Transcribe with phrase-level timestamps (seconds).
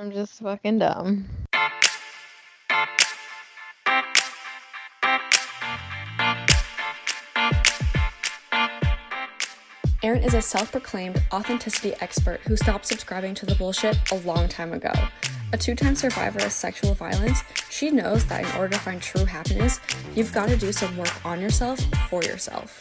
[0.00, 1.26] I'm just fucking dumb.
[10.02, 14.48] Erin is a self proclaimed authenticity expert who stopped subscribing to the bullshit a long
[14.48, 14.92] time ago.
[15.52, 19.26] A two time survivor of sexual violence, she knows that in order to find true
[19.26, 19.80] happiness,
[20.14, 21.78] you've got to do some work on yourself
[22.08, 22.78] for yourself.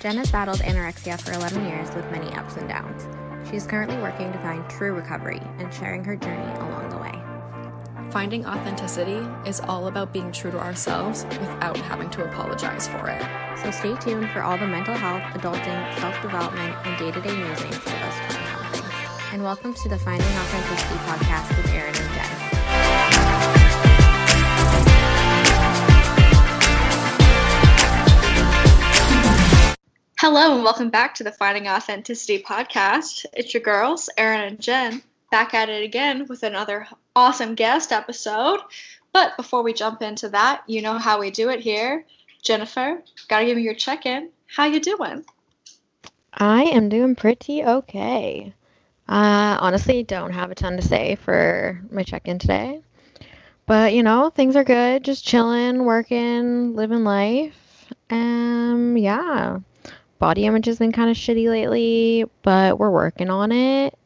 [0.00, 3.21] Jenn has battled anorexia for 11 years with many ups and downs.
[3.52, 7.22] She is currently working to find true recovery and sharing her journey along the way.
[8.10, 13.22] Finding authenticity is all about being true to ourselves without having to apologize for it.
[13.62, 17.36] So stay tuned for all the mental health, adulting, self development, and day to day
[17.36, 18.94] musings of us 20 somethings.
[19.34, 22.41] And welcome to the Finding Authenticity podcast with Erin and Jenn.
[30.24, 33.26] Hello and welcome back to the Finding Authenticity podcast.
[33.32, 38.60] It's your girls, Erin and Jenn, back at it again with another awesome guest episode.
[39.12, 42.04] But before we jump into that, you know how we do it here.
[42.40, 44.30] Jennifer, gotta give me your check-in.
[44.46, 45.24] How you doing?
[46.32, 48.54] I am doing pretty okay.
[49.08, 52.80] Uh, honestly, don't have a ton to say for my check-in today.
[53.66, 55.02] But, you know, things are good.
[55.02, 57.92] Just chilling, working, living life.
[58.08, 59.58] Um, yeah.
[60.22, 63.98] Body image has been kind of shitty lately, but we're working on it.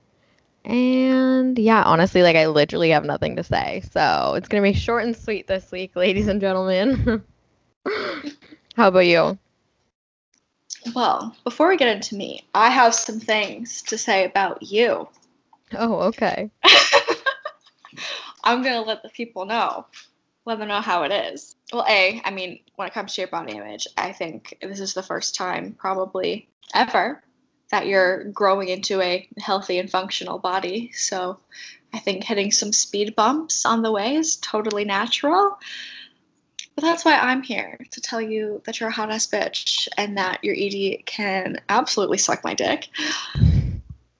[0.65, 3.83] And yeah, honestly, like I literally have nothing to say.
[3.93, 7.23] So it's gonna be short and sweet this week, ladies and gentlemen.
[8.77, 9.39] How about you?
[10.95, 15.07] Well, before we get into me, I have some things to say about you.
[15.75, 16.51] Oh, okay.
[18.43, 19.85] I'm gonna let the people know,
[20.47, 21.57] let them know how it is.
[21.73, 24.95] Well, a, I mean, when it comes to your body image, I think this is
[24.95, 27.23] the first time, probably ever,
[27.71, 30.93] that you're growing into a healthy and functional body.
[30.93, 31.39] So,
[31.93, 35.59] I think hitting some speed bumps on the way is totally natural.
[36.75, 40.19] But that's why I'm here to tell you that you're a hot ass bitch and
[40.19, 42.89] that your ED can absolutely suck my dick.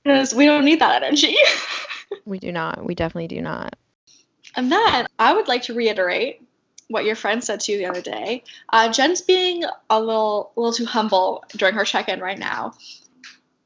[0.03, 1.37] Because we don't need that energy.
[2.25, 2.85] We do not.
[2.85, 3.77] We definitely do not.
[4.57, 6.43] And then I would like to reiterate
[6.89, 8.43] what your friend said to you the other day.
[8.73, 12.75] Uh, Jenn's being a little, a little too humble during her check-in right now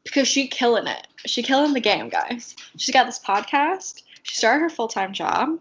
[0.04, 1.06] because she killing it.
[1.26, 2.56] She killing the game, guys.
[2.76, 4.02] She's got this podcast.
[4.22, 5.58] She started her full-time job,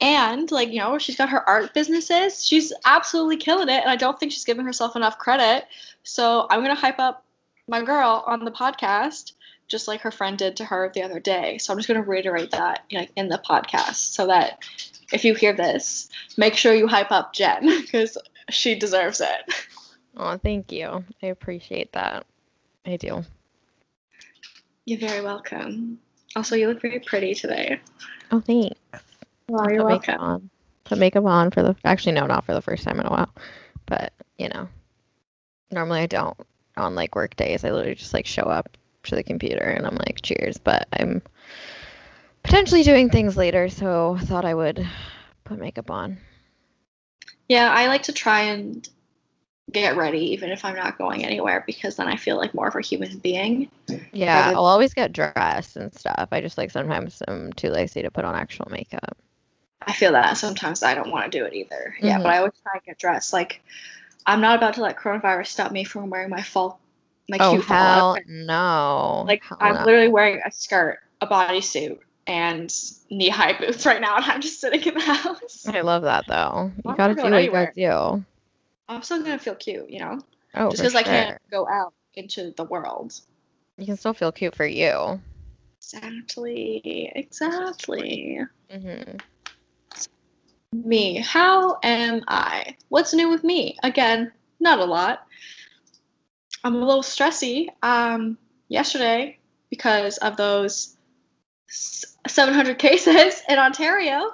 [0.00, 2.44] and like you know, she's got her art businesses.
[2.44, 5.66] She's absolutely killing it, and I don't think she's giving herself enough credit.
[6.02, 7.24] So I'm gonna hype up
[7.68, 9.32] my girl on the podcast
[9.68, 11.58] just like her friend did to her the other day.
[11.58, 14.60] So I'm just going to reiterate that know, in the podcast so that
[15.12, 18.18] if you hear this, make sure you hype up Jenn because
[18.50, 19.54] she deserves it.
[20.16, 21.04] Oh, thank you.
[21.22, 22.26] I appreciate that.
[22.86, 23.24] I do.
[24.84, 25.98] You're very welcome.
[26.36, 27.80] Also, you look very pretty today.
[28.30, 28.78] Oh, thanks.
[29.48, 30.20] Wow, Put you're makeup welcome.
[30.20, 30.50] on.
[30.84, 33.30] Put makeup on for the actually no, not for the first time in a while.
[33.86, 34.68] But you know,
[35.70, 36.36] normally I don't
[36.76, 37.64] on like work days.
[37.64, 38.76] I literally just like show up
[39.08, 40.58] to the computer and I'm like, cheers.
[40.58, 41.22] But I'm
[42.42, 44.86] potentially doing things later, so thought I would
[45.44, 46.18] put makeup on.
[47.48, 48.88] Yeah, I like to try and
[49.72, 52.76] get ready even if I'm not going anywhere because then I feel like more of
[52.76, 53.70] a human being.
[54.12, 56.28] Yeah, I'll always get dressed and stuff.
[56.32, 59.16] I just like sometimes I'm too lazy to put on actual makeup.
[59.82, 61.96] I feel that sometimes I don't want to do it either.
[62.00, 62.22] Yeah, Mhm.
[62.22, 63.32] but I always try and get dressed.
[63.32, 63.62] Like,
[64.26, 66.80] I'm not about to let coronavirus stop me from wearing my fall,
[67.28, 69.24] my Oh cute hell no!
[69.26, 69.84] Like Hell I'm no.
[69.84, 72.72] literally wearing a skirt, a bodysuit, and
[73.10, 75.66] knee-high boots right now, and I'm just sitting in the house.
[75.66, 76.70] I love that though.
[76.84, 78.24] You I'm gotta do what you gotta do.
[78.88, 80.18] I'm still gonna feel cute, you know,
[80.54, 83.12] Oh, just because I can't go out into the world.
[83.78, 85.20] You can still feel cute for you.
[85.80, 88.40] Exactly, exactly.
[88.70, 89.18] hmm
[90.72, 92.76] Me, how am I?
[92.88, 93.76] What's new with me?
[93.82, 95.26] Again, not a lot.
[96.64, 97.68] I'm a little stressy.
[97.82, 99.38] Um, yesterday
[99.70, 100.96] because of those
[101.68, 104.30] 700 cases in Ontario.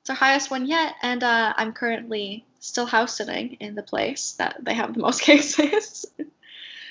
[0.00, 4.32] It's our highest one yet, and uh, I'm currently still house sitting in the place
[4.32, 6.06] that they have the most cases.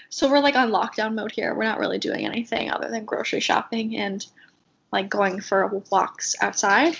[0.09, 1.53] so we're like on lockdown mode here.
[1.53, 4.25] We're not really doing anything other than grocery shopping and
[4.93, 6.97] like going for walks outside.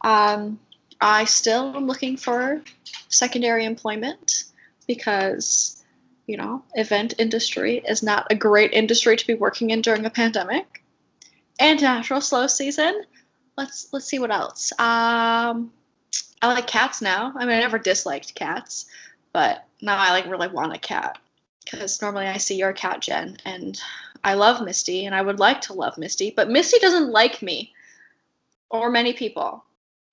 [0.00, 0.58] Um,
[1.00, 2.62] I still am looking for
[3.08, 4.45] secondary employment
[4.86, 5.82] because,
[6.26, 10.10] you know, event industry is not a great industry to be working in during a
[10.10, 10.82] pandemic.
[11.58, 13.02] And natural slow season.
[13.56, 14.72] Let's let's see what else.
[14.78, 15.72] Um,
[16.42, 17.32] I like cats now.
[17.34, 18.86] I mean, I never disliked cats,
[19.32, 21.18] but now I like really want a cat
[21.64, 23.80] because normally I see your cat, Jenn, and
[24.22, 27.72] I love Misty and I would like to love Misty, but Misty doesn't like me
[28.70, 29.64] or many people.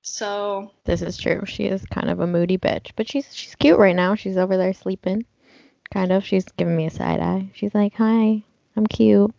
[0.04, 1.44] So This is true.
[1.46, 4.16] She is kind of a moody bitch, but she's she's cute right now.
[4.16, 5.26] She's over there sleeping.
[5.94, 6.24] Kind of.
[6.26, 7.50] She's giving me a side eye.
[7.54, 8.44] She's like, "Hi,
[8.76, 9.34] I'm cute."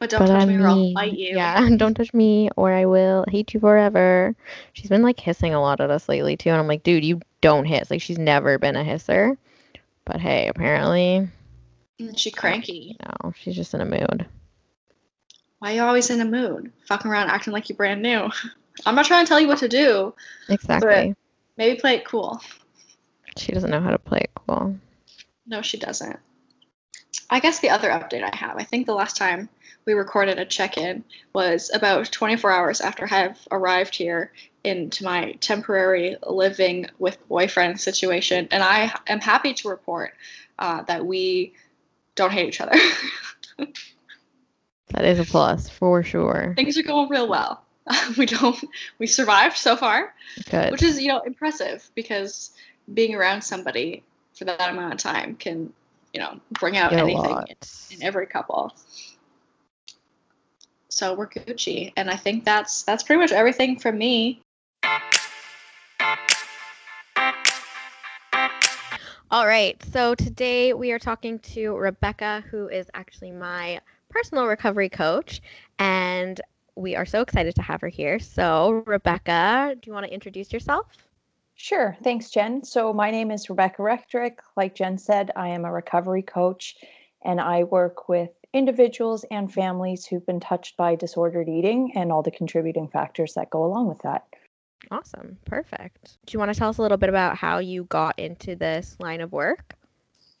[0.00, 1.36] but don't but touch I'm me or I'll bite you.
[1.36, 4.34] Yeah, don't touch me or I will hate you forever.
[4.72, 7.20] She's been like hissing a lot at us lately too, and I'm like, dude, you
[7.42, 7.90] don't hiss.
[7.90, 9.36] Like she's never been a hisser.
[10.06, 11.28] But hey, apparently,
[11.98, 12.96] And She cranky.
[13.04, 14.26] no, she's just in a mood.
[15.58, 16.72] Why are you always in a mood?
[16.86, 18.30] Fucking around acting like you're brand new.
[18.86, 20.14] I'm not trying to tell you what to do.
[20.48, 21.14] Exactly.
[21.56, 22.40] Maybe play it cool.
[23.36, 24.76] She doesn't know how to play it cool.
[25.46, 26.18] No, she doesn't.
[27.28, 29.48] I guess the other update I have, I think the last time
[29.84, 34.32] we recorded a check in was about 24 hours after I have arrived here
[34.64, 38.48] into my temporary living with boyfriend situation.
[38.50, 40.14] And I am happy to report
[40.58, 41.54] uh, that we
[42.14, 42.76] don't hate each other.
[44.92, 46.52] That is a plus for sure.
[46.56, 47.64] Things are going real well.
[48.18, 48.62] we don't,
[48.98, 50.14] we survived so far,
[50.50, 50.70] Good.
[50.72, 52.50] which is, you know, impressive because
[52.92, 54.02] being around somebody
[54.34, 55.72] for that amount of time can,
[56.12, 57.50] you know, bring out Get anything lot.
[57.90, 58.72] in every couple.
[60.88, 64.42] So we're Gucci, and I think that's that's pretty much everything from me.
[69.30, 69.80] All right.
[69.92, 75.40] So today we are talking to Rebecca, who is actually my personal recovery coach,
[75.78, 76.40] and
[76.80, 78.18] we are so excited to have her here.
[78.18, 80.86] So, Rebecca, do you want to introduce yourself?
[81.54, 81.96] Sure.
[82.02, 82.64] Thanks, Jenn.
[82.64, 84.38] So, my name is Rebecca Rechtorik.
[84.56, 86.76] Like Jenn said, I am a recovery coach
[87.22, 92.22] and I work with individuals and families who've been touched by disordered eating and all
[92.22, 94.24] the contributing factors that go along with that.
[94.90, 95.36] Awesome.
[95.44, 96.16] Perfect.
[96.26, 98.96] Do you want to tell us a little bit about how you got into this
[98.98, 99.74] line of work?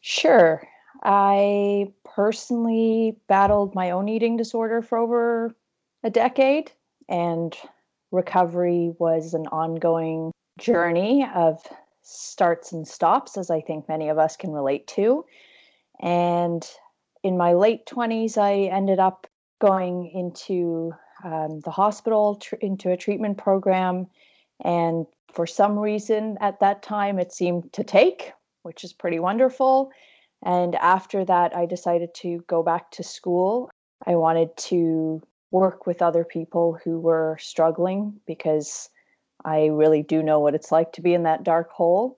[0.00, 0.66] Sure.
[1.02, 5.54] I personally battled my own eating disorder for over
[6.02, 6.72] a decade,
[7.08, 7.56] and
[8.10, 11.62] recovery was an ongoing journey of
[12.02, 15.24] starts and stops, as I think many of us can relate to.
[16.00, 16.66] And
[17.22, 19.26] in my late 20s, I ended up
[19.60, 20.92] going into
[21.22, 24.06] um, the hospital, tr- into a treatment program.
[24.64, 28.32] And for some reason at that time, it seemed to take,
[28.62, 29.90] which is pretty wonderful.
[30.42, 33.70] And after that, I decided to go back to school.
[34.06, 38.88] I wanted to work with other people who were struggling because
[39.44, 42.16] I really do know what it's like to be in that dark hole.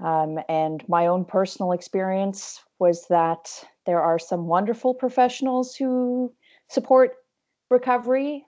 [0.00, 6.32] Um, and my own personal experience was that there are some wonderful professionals who
[6.68, 7.14] support
[7.70, 8.44] recovery.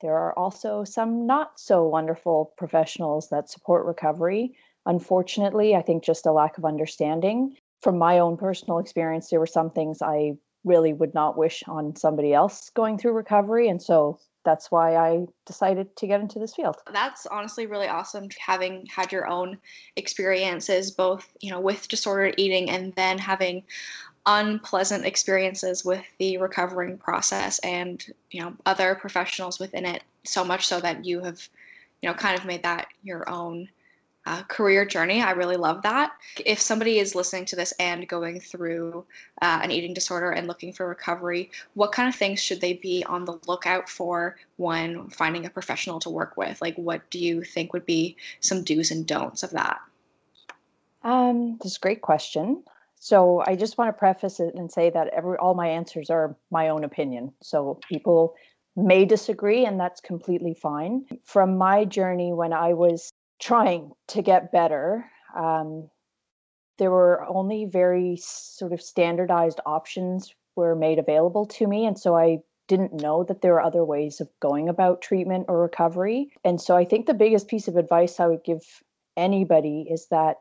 [0.00, 4.54] There are also some not so wonderful professionals that support recovery.
[4.86, 7.56] Unfortunately, I think just a lack of understanding.
[7.82, 11.96] From my own personal experience, there were some things I really would not wish on
[11.96, 13.68] somebody else going through recovery.
[13.68, 16.76] And so that's why I decided to get into this field.
[16.92, 19.58] That's honestly really awesome having had your own
[19.96, 23.62] experiences both, you know, with disordered eating and then having
[24.26, 30.66] unpleasant experiences with the recovering process and, you know, other professionals within it so much
[30.66, 31.48] so that you have,
[32.02, 33.68] you know, kind of made that your own
[34.26, 35.22] uh, career journey.
[35.22, 36.12] I really love that.
[36.44, 39.04] If somebody is listening to this and going through
[39.42, 43.04] uh, an eating disorder and looking for recovery, what kind of things should they be
[43.04, 46.60] on the lookout for when finding a professional to work with?
[46.60, 49.80] Like, what do you think would be some do's and don'ts of that?
[51.02, 52.62] Um, that's a great question.
[52.96, 56.36] So I just want to preface it and say that every all my answers are
[56.50, 57.32] my own opinion.
[57.40, 58.34] So people
[58.76, 61.06] may disagree, and that's completely fine.
[61.24, 65.88] From my journey when I was trying to get better, um,
[66.78, 72.16] there were only very sort of standardized options were made available to me, and so
[72.16, 76.30] I didn't know that there were other ways of going about treatment or recovery.
[76.44, 78.62] And so I think the biggest piece of advice I would give
[79.16, 80.36] anybody is that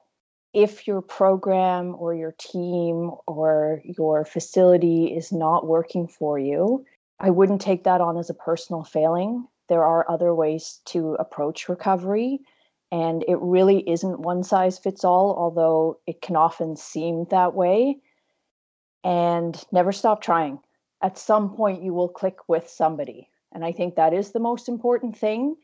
[0.54, 6.86] if your program or your team or your facility is not working for you,
[7.20, 9.48] I wouldn't take that on as a personal failing.
[9.68, 12.42] There are other ways to approach recovery.
[12.92, 17.98] And it really isn't one size fits all, although it can often seem that way.
[19.04, 20.60] And never stop trying.
[21.02, 23.30] At some point, you will click with somebody.
[23.54, 25.56] And I think that is the most important thing.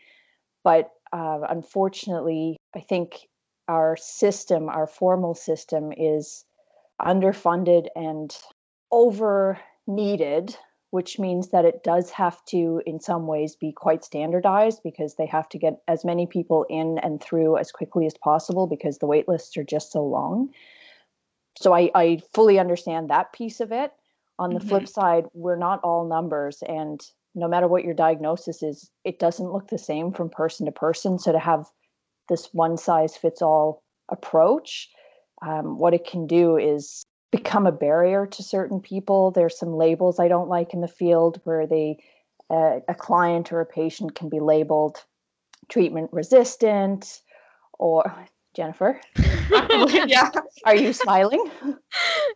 [0.63, 3.27] But uh, unfortunately, I think
[3.67, 6.46] our system, our formal system, is
[7.01, 8.36] underfunded and
[8.91, 10.55] over needed,
[10.95, 15.25] which means that it does have to, in some ways, be quite standardized because they
[15.25, 19.05] have to get as many people in and through as quickly as possible because the
[19.05, 20.53] wait lists are just so long.
[21.57, 23.91] So I, I fully understand that piece of it.
[24.39, 24.87] On the flip Mhm.
[24.87, 27.01] side, we're not all numbers, and
[27.33, 31.19] no matter what your diagnosis is, it doesn't look the same from person to person.
[31.19, 31.69] So to have
[32.29, 34.89] this one size fits all approach,
[35.41, 39.32] um, what it can do is become a barrier to certain people.
[39.32, 42.03] There's some labels I don't like in the field where they
[42.50, 45.03] uh, a client or a patient can be labeled
[45.67, 47.22] treatment resistant
[47.79, 49.00] or Jennifer,
[50.08, 50.32] yeah.
[50.65, 51.51] are you smiling?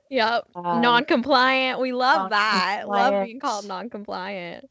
[0.10, 0.48] Yep.
[0.54, 1.80] Um, non-compliant.
[1.80, 2.84] We love that.
[2.88, 4.70] Love being called non-compliant.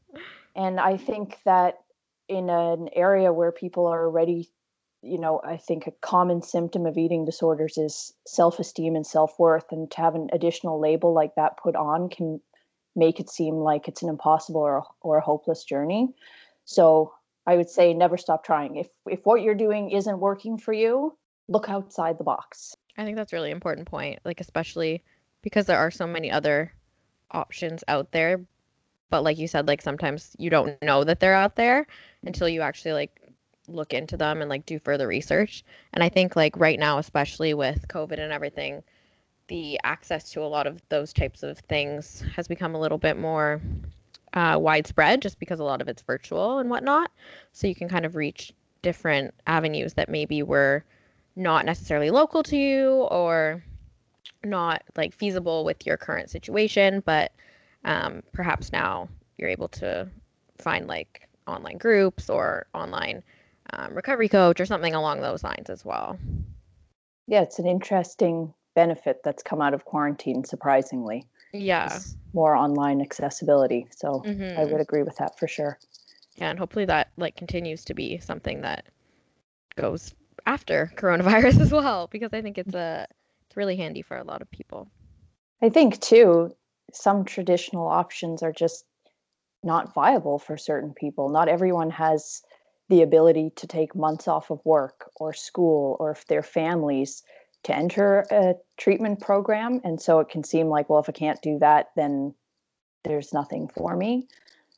[0.55, 1.79] and I think that
[2.27, 4.49] in an area where people are already,
[5.01, 9.89] you know, I think a common symptom of eating disorders is self-esteem and self-worth, and
[9.91, 12.41] to have an additional label like that put on can
[12.95, 16.09] make it seem like it's an impossible or or a hopeless journey.
[16.65, 17.13] So
[17.45, 18.75] I would say never stop trying.
[18.75, 22.75] If if what you're doing isn't working for you, look outside the box.
[22.97, 25.03] I think that's a really important point, like especially
[25.41, 26.73] because there are so many other
[27.31, 28.41] options out there.
[29.09, 32.27] But like you said, like sometimes you don't know that they're out there mm-hmm.
[32.27, 33.18] until you actually like
[33.73, 35.63] look into them and like do further research.
[35.93, 38.83] And I think like right now, especially with COVID and everything,
[39.47, 43.17] the access to a lot of those types of things has become a little bit
[43.17, 43.61] more
[44.33, 47.11] uh, widespread just because a lot of it's virtual and whatnot.
[47.51, 50.83] So you can kind of reach different avenues that maybe were
[51.35, 53.63] not necessarily local to you or
[54.43, 57.31] not like feasible with your current situation, but
[57.85, 60.07] um, perhaps now you're able to
[60.57, 63.23] find like online groups or online
[63.73, 66.17] um, recovery coach or something along those lines as well.
[67.27, 71.27] Yeah, it's an interesting benefit that's come out of quarantine, surprisingly.
[71.53, 71.95] Yeah.
[71.95, 73.87] is More online accessibility.
[73.91, 74.71] So I Mhm.
[74.71, 75.79] would agree with that for sure.
[76.37, 78.85] Yeah, and hopefully that like continues to be something that
[79.75, 80.13] goes
[80.45, 83.07] after coronavirus as well because I think it's a
[83.47, 84.87] it's really handy for a lot of people.
[85.61, 86.55] I think too,
[86.93, 88.85] some traditional options are just
[89.63, 91.29] not viable for certain people.
[91.29, 92.41] Not everyone has
[92.89, 97.23] the ability to take months off of work or school or if their families
[97.63, 99.79] to enter a treatment program.
[99.83, 102.33] And so it can seem like, well, if I can't do that, then
[103.03, 104.27] there's nothing for me.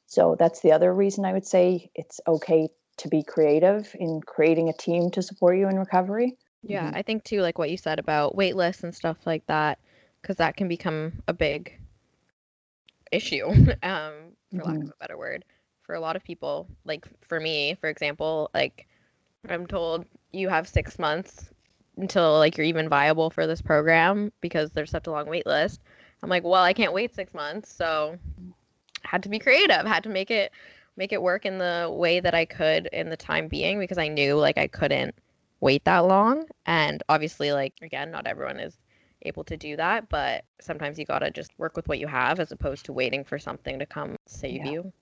[0.07, 4.69] So that's the other reason I would say it's okay to be creative in creating
[4.69, 6.37] a team to support you in recovery.
[6.63, 6.95] Yeah, Mhm.
[6.97, 9.79] I think too, like what you said about wait lists and stuff like that,
[10.21, 11.79] because that can become a big
[13.11, 13.45] issue,
[13.83, 15.45] um, for lack of a better word,
[15.91, 16.69] for a lot of people.
[16.85, 18.87] Like for me, for example, like
[19.49, 21.49] I'm told you have six months
[21.97, 25.81] until like you're even viable for this program because there's such a long wait list.
[26.23, 28.17] I'm like, well, I can't wait six months, so
[29.03, 30.53] had to be creative, had to make it
[30.95, 34.07] make it work in the way that I could in the time being because I
[34.07, 35.13] knew like I couldn't
[35.59, 36.45] wait that long.
[36.67, 38.77] And obviously, like, again, not everyone is
[39.23, 42.53] able to do that, but sometimes you gotta just work with what you have as
[42.53, 44.71] opposed to waiting for something to come save Yeah.
[44.71, 44.93] you,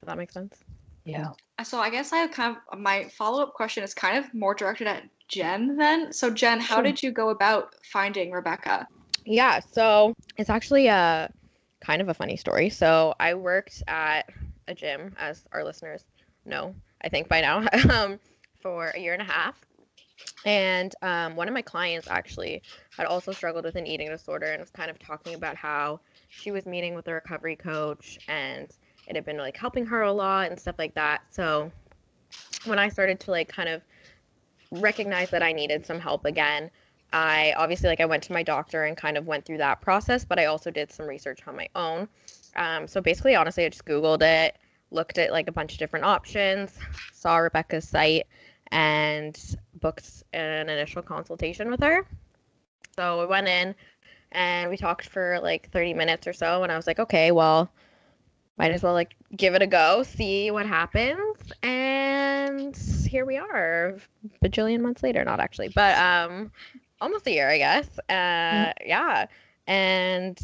[0.00, 0.64] if that makes sense.
[1.04, 1.30] Yeah.
[1.64, 4.54] So I guess I have kind of my follow up question is kind of more
[4.54, 6.12] directed at Jenn then.
[6.12, 6.84] So Jenn, how Sure.
[6.84, 8.86] did you go about finding Rebecca?
[9.24, 11.32] Yeah, so it's actually a
[11.80, 12.70] kind of a funny story.
[12.70, 14.28] So I worked at
[14.68, 16.04] a gym, as our listeners
[16.44, 18.18] know, I think by now, um,
[18.60, 19.56] for a year and a half.
[20.44, 22.62] And um, one of my clients actually
[22.96, 26.50] had also struggled with an eating disorder and was kind of talking about how she
[26.50, 28.68] was meeting with a recovery coach and
[29.12, 31.22] it had been like helping her a lot and stuff like that.
[31.30, 31.70] So
[32.64, 33.82] when I started to like kind of
[34.70, 36.70] recognize that I needed some help again,
[37.12, 40.24] I obviously like I went to my doctor and kind of went through that process,
[40.24, 42.08] but I also did some research on my own.
[42.56, 44.56] Um, so basically, honestly, I just Googled it,
[44.90, 46.78] looked at like a bunch of different options,
[47.12, 48.26] saw Rebecca's site,
[48.70, 49.38] and
[49.80, 52.06] booked an initial consultation with her.
[52.96, 53.74] So we went in
[54.32, 57.70] and we talked for like 30 minutes or so, and I was like, okay, well,
[58.62, 62.76] might as well like give it a go, see what happens, and
[63.08, 63.96] here we are,
[64.44, 66.52] bajillion months later, not actually, but um,
[67.00, 67.98] almost a year, I guess.
[68.08, 69.26] Uh, yeah,
[69.66, 70.40] and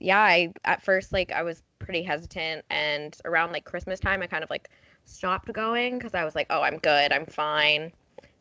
[0.00, 4.26] yeah, I at first like I was pretty hesitant, and around like Christmas time, I
[4.28, 4.70] kind of like
[5.04, 7.92] stopped going because I was like, oh, I'm good, I'm fine.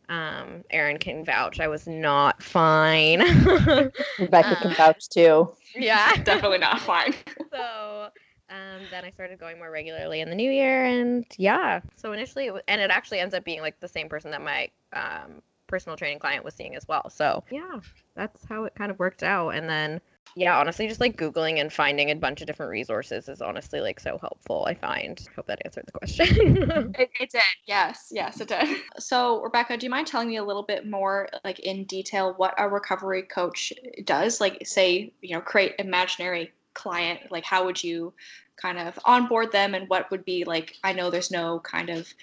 [0.09, 3.21] Um, Erin can vouch, I was not fine.
[4.17, 5.51] Rebecca can Uh, vouch too.
[5.75, 7.13] yeah, Definitely not fine.
[7.51, 8.09] so
[8.49, 11.81] um, then I started going more regularly in the new year, and yeah.
[11.95, 14.41] So initially, it wa- and it actually ends up being like the same person that
[14.41, 17.09] my um, personal training client was seeing as well.
[17.09, 17.79] So yeah,
[18.15, 19.49] that's how it kind of worked out.
[19.49, 19.99] And then
[20.37, 23.99] yeah, honestly, just like googling and finding a bunch of different resources is honestly like
[23.99, 24.65] so helpful.
[24.67, 25.25] I find.
[25.35, 26.27] Hope that answered the question.
[26.97, 27.41] It, it did.
[27.65, 28.67] Yes, yes, it did.
[28.99, 32.53] So, Rebecca, do you mind telling me a little bit more, like in detail, what
[32.57, 33.73] a recovery coach
[34.03, 34.39] does?
[34.39, 37.31] Like, say, you know, create imaginary client?
[37.31, 38.13] Like, how would you
[38.55, 40.75] kind of onboard them and what would be like?
[40.83, 42.13] I know there's no kind of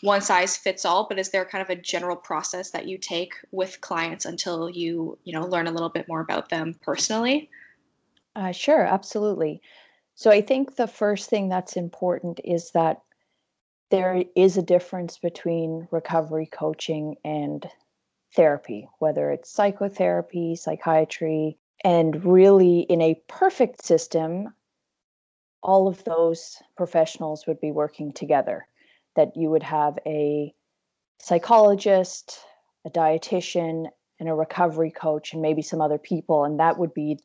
[0.00, 3.34] one size fits all, but is there kind of a general process that you take
[3.52, 7.50] with clients until you, you know, learn a little bit more about them personally?
[8.34, 9.60] Uh, sure, absolutely.
[10.14, 13.02] So I think the first thing that's important is that
[13.90, 17.68] there is a difference between recovery coaching and
[18.34, 24.54] therapy, whether it's psychotherapy, psychiatry, and really in a perfect system,
[25.62, 28.66] all of those professionals would be working together
[29.16, 30.54] that you would have a
[31.20, 32.40] psychologist,
[32.84, 33.86] a dietitian,
[34.18, 36.44] and a recovery coach, and maybe some other people.
[36.44, 37.18] And that would be,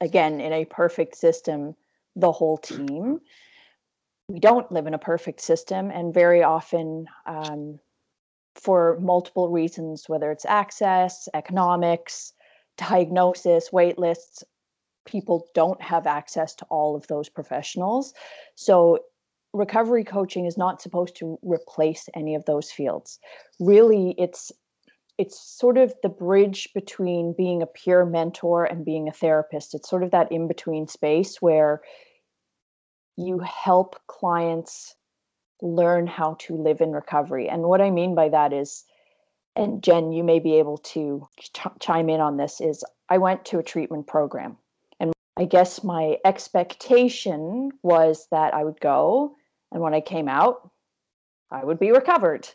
[0.00, 1.74] again, in a perfect system,
[2.14, 3.20] the whole team.
[4.28, 7.78] We don't live in a perfect system, and very often, um,
[8.54, 12.32] for multiple reasons, whether it's access, economics,
[12.76, 14.44] diagnosis, wait lists,
[15.06, 18.12] people don't have access to all of those professionals.
[18.54, 19.00] So
[19.52, 23.18] recovery coaching is not supposed to replace any of those fields.
[23.58, 24.52] Really, it's
[25.18, 29.74] it's sort of the bridge between being a peer mentor and being a therapist.
[29.74, 31.80] It's sort of that in between space where
[33.16, 34.94] you help clients
[35.62, 37.48] learn how to live in recovery.
[37.48, 38.84] And what I mean by that is,
[39.56, 43.44] and Jenn, you may be able to ch- chime in on this, is I went
[43.46, 44.56] to a treatment program.
[45.00, 49.36] And I guess my expectation was that I would go
[49.72, 50.70] and when I came out,
[51.50, 52.48] I would be recovered.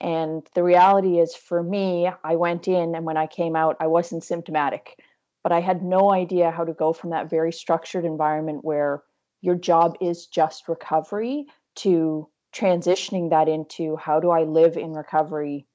[0.00, 3.86] And the reality is, for me, I went in, and when I came out, I
[3.86, 4.98] wasn't symptomatic.
[5.42, 9.02] But I had no idea how to go from that very structured environment where
[9.42, 15.66] your job is just recovery to transitioning that into how do I live in recovery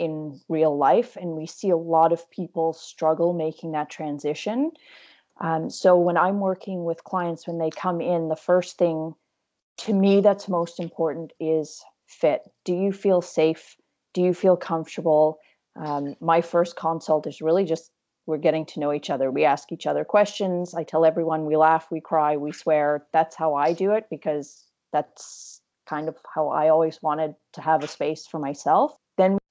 [0.00, 1.16] in real life.
[1.16, 4.70] And we see a lot of people struggle making that transition.
[5.42, 9.14] Um, so when I'm working with clients, when they come in, the first thing
[9.78, 12.40] to me that's most important is fit.
[12.64, 13.76] Do you feel safe?
[14.14, 15.38] Do you feel comfortable?
[15.76, 17.90] Um, my first consult is really just
[18.26, 19.30] we're getting to know each other.
[19.30, 20.74] We ask each other questions.
[20.74, 23.06] I tell everyone we laugh we cry we swear.
[23.12, 27.82] That's how i do it because that's kind of how i always wanted to have
[27.82, 28.99] a space for myself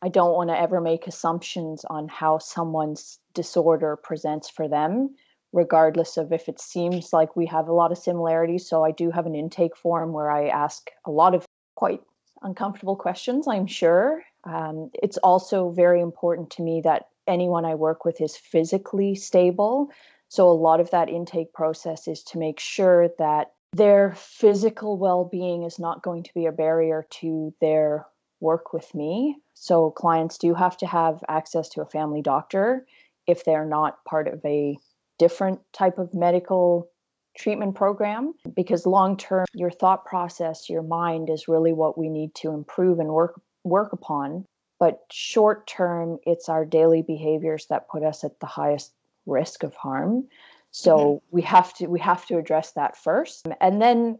[0.01, 5.09] i don't want to ever make assumptions on how someone's disorder presents for them
[5.53, 8.67] regardless of if it seems like we have a lot of similarities.
[8.67, 12.01] So I do have an intake form where I ask a lot of quite
[12.41, 14.23] uncomfortable questions, I'm sure.
[14.43, 19.89] Um, it's also very important to me that anyone I work with is physically stable.
[20.29, 25.25] So a lot of that intake process is to make sure that their physical well
[25.25, 28.05] being is not going to be a barrier to their
[28.39, 29.37] work with me.
[29.53, 32.85] So clients do have to have access to a family doctor
[33.27, 34.77] if they're not part of a
[35.17, 36.89] different type of medical
[37.37, 42.33] treatment program because long term your thought process your mind is really what we need
[42.33, 44.43] to improve and work work upon
[44.79, 48.93] but short term it's our daily behaviors that put us at the highest
[49.25, 50.27] risk of harm
[50.71, 51.35] so mm-hmm.
[51.35, 54.17] we have to we have to address that first and then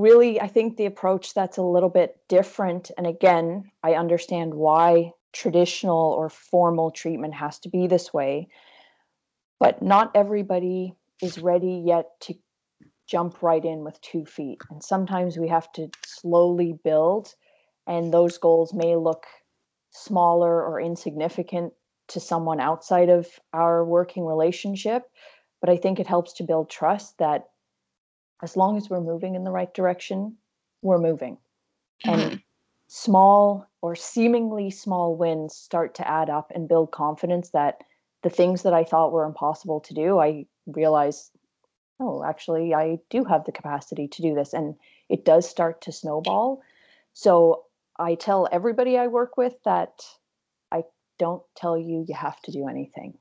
[0.00, 5.10] really i think the approach that's a little bit different and again i understand why
[5.32, 8.48] traditional or formal treatment has to be this way
[9.60, 12.34] but not everybody is ready yet to
[13.06, 14.60] jump right in with two feet.
[14.70, 17.34] And sometimes we have to slowly build,
[17.86, 19.26] and those goals may look
[19.90, 21.72] smaller or insignificant
[22.08, 25.04] to someone outside of our working relationship.
[25.60, 27.48] But I think it helps to build trust that
[28.44, 30.36] as long as we're moving in the right direction,
[30.82, 31.38] we're moving.
[32.06, 32.20] Mm-hmm.
[32.20, 32.42] And
[32.86, 37.78] small or seemingly small wins start to add up and build confidence that
[38.22, 41.30] the things that I thought were impossible to do, I realize,
[41.98, 44.52] oh, actually, I do have the capacity to do this.
[44.52, 44.74] And
[45.08, 46.62] it does start to snowball.
[47.14, 47.64] So
[47.98, 50.02] I tell everybody I work with that
[50.70, 50.84] I
[51.18, 53.16] don't tell you you have to do anything.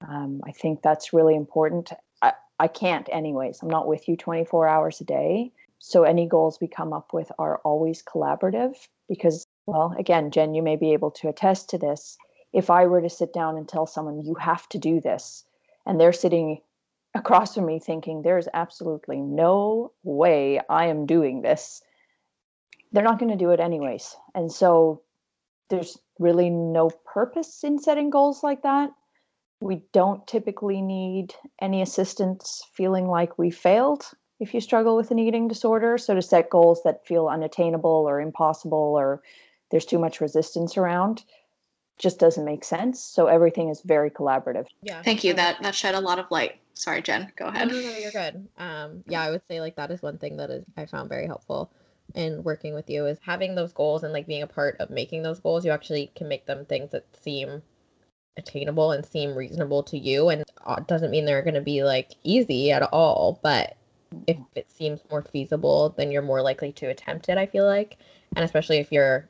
[0.00, 1.92] Um, I think that's really important.
[2.22, 3.60] I, I can't, anyways.
[3.62, 5.52] I'm not with you 24 hours a day.
[5.78, 8.76] So any goals we come up with are always collaborative
[9.08, 12.16] because, well, again, Jenn, you may be able to attest to this
[12.52, 15.44] if I were to sit down and tell someone, you have to do this,
[15.86, 16.60] and they're sitting
[17.14, 21.82] across from me thinking, there's absolutely no way I am doing this,
[22.92, 24.16] they're not going to do it anyways.
[24.34, 25.02] And so
[25.70, 28.90] there's really no purpose in setting goals like that.
[29.62, 34.04] We don't typically need any assistance feeling like we failed
[34.40, 35.98] if you struggle with an eating disorder.
[35.98, 39.22] So to set goals that feel unattainable or impossible or
[39.70, 41.24] there's too much resistance around,
[41.98, 43.00] just doesn't make sense.
[43.02, 44.66] So everything is very collaborative.
[44.82, 45.02] Yeah.
[45.02, 45.34] Thank you.
[45.34, 47.68] That that shed a lot of light Sorry, Jenn, go No, ahead.
[47.68, 48.48] no, no, you're good.
[48.58, 51.26] Um, yeah, I would say like that is one thing that is I found very
[51.26, 51.70] helpful
[52.14, 55.22] in working with you is having those goals and like being a part of making
[55.22, 55.64] those goals.
[55.64, 57.62] You actually can make them things that seem
[58.36, 62.12] attainable and seem reasonable to you, and uh, doesn't mean they're going to be like
[62.22, 63.38] easy at all.
[63.42, 63.76] But
[64.26, 67.38] if it seems more feasible, then you're more likely to attempt it.
[67.38, 67.98] I feel like,
[68.36, 69.28] and especially if you're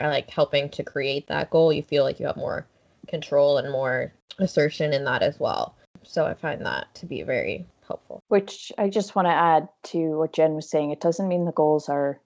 [0.00, 2.66] uh, like helping to create that goal, you feel like you have more
[3.06, 5.74] control and more assertion in that as well.
[6.02, 8.20] So I find that to be very helpful.
[8.28, 10.90] Which I just want to add to what Jenn was saying.
[10.90, 12.20] It doesn't mean the goals are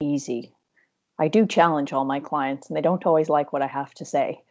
[0.00, 0.52] easy.
[1.18, 4.04] I do challenge all my clients, and they don't always like what I have to
[4.04, 4.42] say.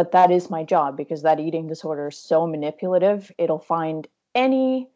[0.00, 3.30] But that is my job because that eating disorder is so manipulative.
[3.36, 4.88] It'll find any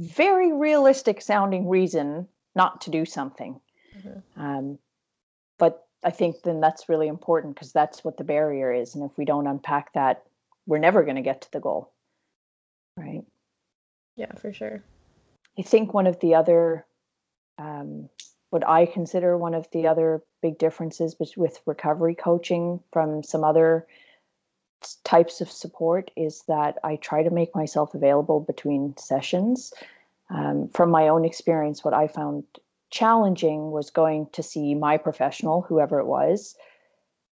[0.00, 3.60] very realistic sounding reason not to do something.
[3.96, 4.22] Mhm.
[4.36, 4.78] Um,
[5.58, 8.94] but I think then that's really important because that's what the barrier is.
[8.94, 10.22] And if we don't unpack that,
[10.68, 11.90] we're never going to get to the goal.
[12.96, 13.24] Right.
[14.14, 14.84] Yeah, for sure.
[15.58, 16.86] I think one of the other,
[17.58, 18.08] um,
[18.50, 23.88] what I consider one of the other big differences with recovery coaching from some other
[25.04, 29.72] types of support is that I try to make myself available between sessions.
[30.30, 32.44] Um, from my own experience, what I found
[32.90, 36.56] challenging was going to see my professional, whoever it was,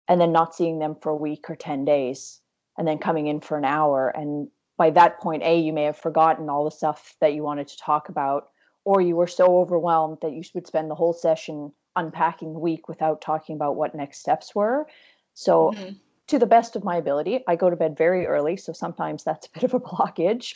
[0.08, 2.40] and then not seeing them for a week or 10 days,
[2.76, 4.08] and then coming in for an hour.
[4.08, 7.68] And by that point, A, you may have forgotten all the stuff that you wanted
[7.68, 8.50] to talk about,
[8.84, 12.88] or you were so overwhelmed that you would spend the whole session unpacking the week
[12.88, 14.86] without talking about what next steps were.
[15.34, 15.96] So, Mhm.
[16.32, 18.56] To the best of my ability, I go to bed very early.
[18.56, 20.54] So sometimes that's a bit of a blockage,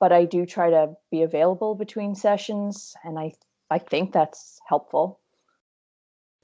[0.00, 2.94] but I do try to be available between sessions.
[3.04, 3.32] And I,
[3.70, 5.20] I think that's helpful.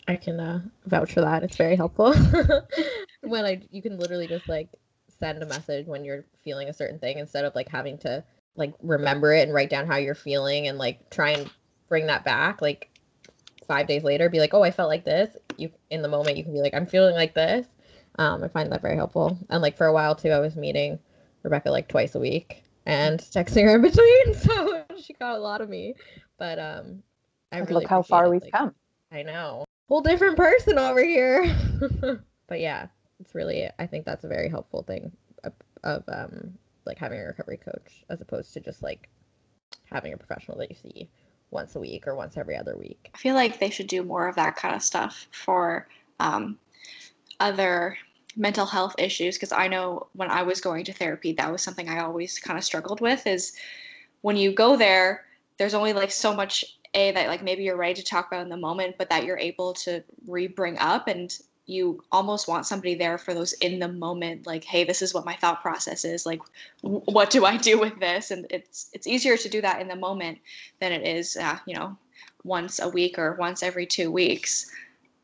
[0.07, 1.43] I can uh, vouch for that.
[1.43, 2.15] It's very helpful.
[3.23, 4.69] when I you can literally just like
[5.19, 8.23] send a message when you're feeling a certain thing instead of like having to
[8.55, 11.51] like remember it and write down how you're feeling and like try and
[11.89, 12.91] bring that back like
[13.67, 16.45] 5 days later be like, "Oh, I felt like this." You in the moment you
[16.45, 17.67] can be like, "I'm feeling like this."
[18.19, 19.39] Um I find that very helpful.
[19.51, 20.99] And like for a while too I was meeting
[21.43, 25.61] Rebecca like twice a week and texting her in between, so she got a lot
[25.61, 25.95] of me.
[26.39, 27.03] But um
[27.53, 28.75] I But really look how far appreciated, we've like, come.
[29.13, 29.65] I know.
[29.89, 31.55] Whole different person over here.
[32.49, 32.89] but yeah,
[33.21, 35.13] it's really I think that's a very helpful thing
[35.45, 35.53] of,
[35.85, 39.09] of um like having a recovery coach as opposed to just like
[39.85, 41.09] having a professional that you see
[41.51, 43.11] once a week or once every other week.
[43.15, 45.89] I feel like they should do more of that kind of stuff for
[46.21, 46.59] um,
[47.41, 47.97] other
[48.39, 51.89] mental health issues because I know when I was going to therapy, that was something
[51.89, 53.27] I always kind of struggled with.
[53.27, 53.53] Is
[54.23, 55.25] when you go there,
[55.59, 58.49] there's only like so much a that like maybe you're ready to talk about in
[58.49, 63.19] the moment, but that you're able to re-bring up and you almost want somebody there
[63.19, 66.41] for those in the moment like hey this is what my thought process is like
[66.83, 69.87] w- what do i do with this and it's it's easier to do that in
[69.87, 70.39] the moment
[70.81, 71.95] than it is uh, you know
[72.43, 74.71] once a week or once every two weeks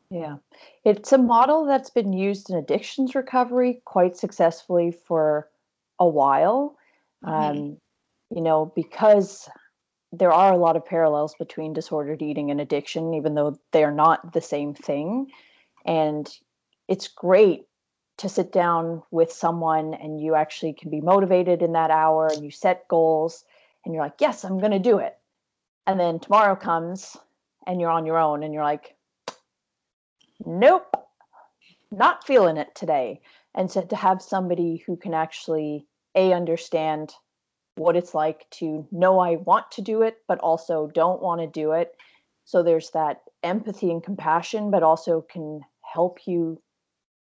[0.09, 0.37] Yeah.
[0.83, 5.49] It's a model that's been used in addictions recovery quite successfully for
[5.99, 6.77] a while.
[7.23, 7.31] Mhm.
[7.31, 7.81] Um,
[8.29, 9.49] you know, because
[10.11, 13.91] there are a lot of parallels between disordered eating and addiction, even though they are
[13.91, 15.31] not the same thing.
[15.85, 16.33] And
[16.87, 17.67] it's great
[18.17, 22.43] to sit down with someone and you actually can be motivated in that hour and
[22.43, 23.43] you set goals
[23.83, 25.17] and you're like, yes, I'm going to do it.
[25.85, 27.17] And then tomorrow comes
[27.67, 28.94] and you're on your own and you're like,
[30.43, 30.95] nope,
[31.91, 33.21] not feeling it today.
[33.53, 37.13] And so to have somebody who can actually a understand
[37.75, 41.47] what it's like to know I want to do it, but also don't want to
[41.47, 41.95] do it.
[42.45, 46.61] So there's that empathy and compassion, but also can help you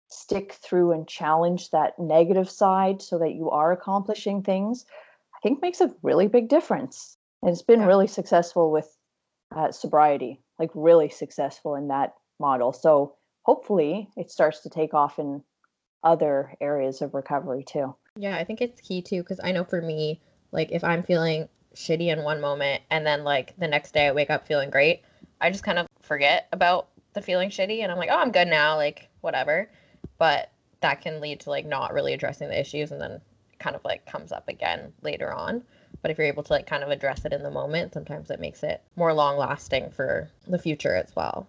[0.09, 4.85] stick through and challenge that negative side so that you are accomplishing things,
[5.35, 7.17] I think makes a really big difference.
[7.43, 7.87] And it's been Yeah.
[7.87, 8.97] really successful with
[9.55, 12.73] uh, sobriety, like really successful in that model.
[12.73, 15.43] So hopefully it starts to take off in
[16.03, 17.95] other areas of recovery too.
[18.17, 20.21] Yeah, I think it's key too because I know for me,
[20.53, 24.13] like if I'm feeling shitty in one moment and then like the next day I
[24.13, 25.03] wake up feeling great,
[25.41, 28.49] I just kind of forget about the feeling shitty and I'm like, oh, I'm good
[28.49, 29.71] now, like whatever.
[30.19, 30.51] But
[30.81, 33.21] that can lead to like not really addressing the issues and then
[33.59, 35.63] kind of like comes up again later on.
[36.03, 38.41] But if you're able to like kind of address it in the moment, sometimes it
[38.41, 41.47] makes it more long lasting for the future as well.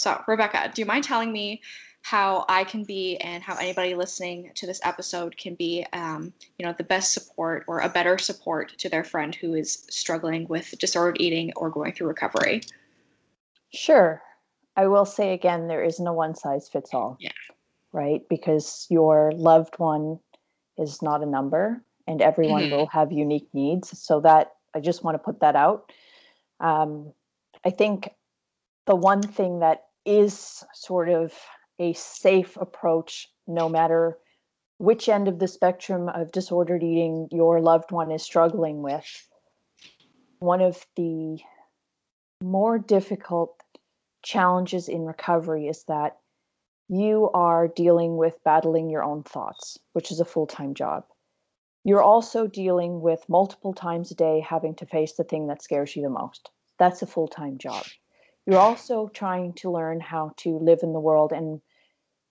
[0.00, 1.60] So, Rebecca, do you mind telling me
[2.00, 6.64] how I can be and how anybody listening to this episode can be, um, you
[6.64, 10.78] know, the best support or a better support to their friend who is struggling with
[10.78, 12.62] disordered eating or going through recovery?
[13.74, 14.22] Sure.
[14.74, 17.18] I will say again, there isn't a one size fits all.
[17.20, 17.32] Yeah.
[17.92, 18.22] Right?
[18.30, 20.18] Because your loved one
[20.78, 22.74] is not a number and everyone mm-hmm.
[22.74, 23.98] will have unique needs.
[24.00, 25.92] So that I just want to put that out.
[26.58, 27.12] Um,
[27.66, 28.08] I think
[28.86, 31.32] the one thing that is sort of
[31.78, 34.18] a safe approach, no matter
[34.78, 39.28] which end of the spectrum of disordered eating your loved one is struggling with,
[40.38, 41.38] one of the
[42.42, 43.62] more difficult
[44.22, 46.16] challenges in recovery is that
[46.88, 51.04] you are dealing with battling your own thoughts, which is a full time job.
[51.84, 55.94] You're also dealing with multiple times a day having to face the thing that scares
[55.94, 56.50] you the most.
[56.78, 57.84] That's a full time job.
[58.50, 61.60] You're also trying to learn how to live in the world and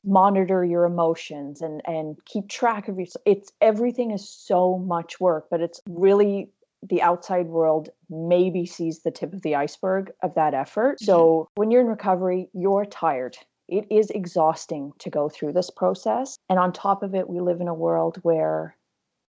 [0.04, 5.48] monitor your emotions and and keep track of your it's everything is so much work
[5.52, 6.50] but it's really
[6.88, 11.00] the outside world maybe sees the tip of the iceberg of that effort.
[11.02, 11.60] So mm-hmm.
[11.60, 13.38] when you're in recovery you're tired.
[13.68, 16.40] It is exhausting to go through this process.
[16.50, 18.76] And on top of it we live in a world where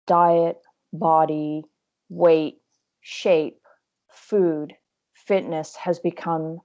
[0.06, 0.58] diet
[0.92, 1.64] body
[2.08, 2.58] weight
[3.02, 3.60] shape
[4.08, 4.74] food
[5.14, 6.60] fitness has become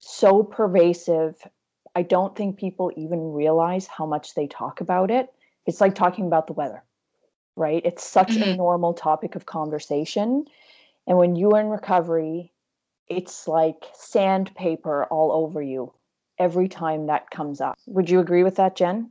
[0.00, 1.36] so pervasive.
[1.94, 5.32] I don't think people even realize how much they talk about it.
[5.66, 6.82] It's like talking about the weather,
[7.56, 7.82] right?
[7.84, 8.50] It's such mm-hmm.
[8.50, 10.46] a normal topic of conversation.
[11.06, 12.52] And when you are in recovery,
[13.08, 15.92] it's like sandpaper all over you
[16.38, 17.78] every time that comes up.
[17.86, 19.10] Would you agree with that, Jenn?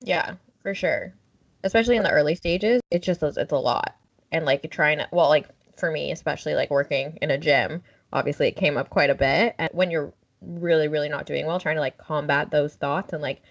[0.00, 1.14] Yeah, for sure.
[1.64, 3.96] Especially in the early stages, it's just it's a lot.
[4.30, 8.48] And like trying to well, like for me, especially like working in a gym, obviously
[8.48, 9.54] it came up quite a bit.
[9.58, 13.22] And when you're really really not doing well trying to like combat those thoughts and
[13.22, 13.42] like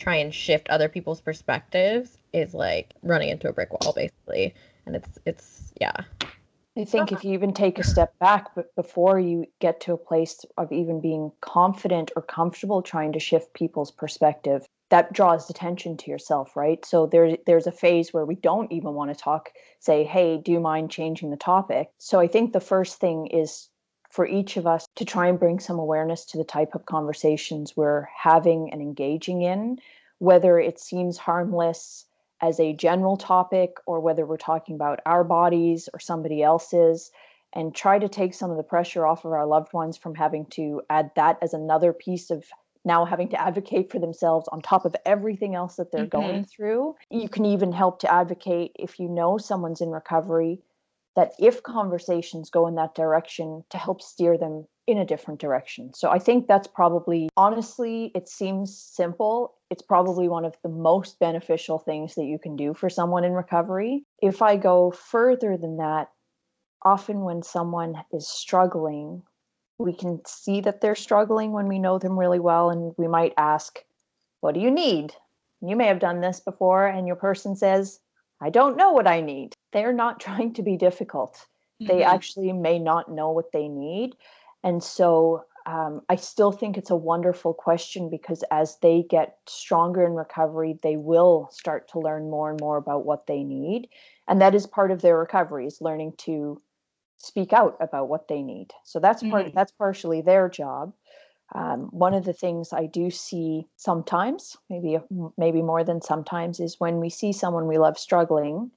[0.00, 4.54] try and shift other people's perspectives is like running into a brick wall basically.
[4.86, 6.04] And it's it's yeah.
[6.76, 9.98] I think if you even take a step back but before you get to a
[9.98, 15.96] place of even being confident or comfortable trying to shift people's perspective that draws attention
[15.98, 16.84] to yourself right?
[16.84, 20.50] So there's there's a phase where we don't even want to talk say hey do
[20.50, 21.90] you mind changing the topic?
[21.98, 23.68] So i think the first thing is
[24.10, 27.76] for each of us to try and bring some awareness to the type of conversations
[27.76, 29.78] we're having and engaging in,
[30.18, 32.04] whether it seems harmless
[32.42, 37.10] as a general topic or whether we're talking about our bodies or somebody else's,
[37.52, 40.46] and try to take some of the pressure off of our loved ones from having
[40.46, 42.44] to add that as another piece of
[42.84, 46.20] now having to advocate for themselves on top of everything else that they're mm-hmm.
[46.20, 46.94] going through.
[47.10, 50.60] You can even help to advocate if you know someone's in recovery
[51.20, 55.92] that if conversations go in that direction to help steer them in a different direction.
[55.92, 59.52] So I think that's probably, honestly, it seems simple.
[59.68, 63.32] It's probably one of the most beneficial things that you can do for someone in
[63.32, 64.02] recovery.
[64.22, 66.08] If I go further than that,
[66.86, 69.22] often when someone is struggling,
[69.76, 72.70] we can see that they're struggling when we know them really well.
[72.70, 73.78] And we might ask,
[74.40, 75.12] What do you need?
[75.60, 78.00] You may have done this before, and your person says,
[78.40, 79.54] I don't know what I need.
[79.72, 81.34] They're not trying to be difficult.
[81.80, 81.86] Mm-hmm.
[81.86, 84.16] They actually may not know what they need.
[84.62, 90.04] And so um, I still think it's a wonderful question because as they get stronger
[90.04, 93.88] in recovery, they will start to learn more and more about what they need.
[94.26, 96.60] And that is part of their recovery is learning to
[97.18, 98.72] speak out about what they need.
[98.84, 99.54] So that's part mm-hmm.
[99.54, 100.92] that's partially their job.
[101.54, 104.98] Um, one of the things I do see sometimes, maybe
[105.36, 108.70] maybe more than sometimes, is when we see someone we love struggling,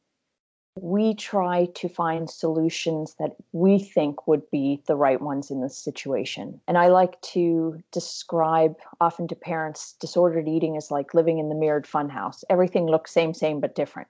[0.75, 5.77] we try to find solutions that we think would be the right ones in this
[5.77, 6.59] situation.
[6.67, 11.55] And I like to describe often to parents disordered eating is like living in the
[11.55, 12.43] mirrored funhouse.
[12.49, 14.07] Everything looks same, same, but different.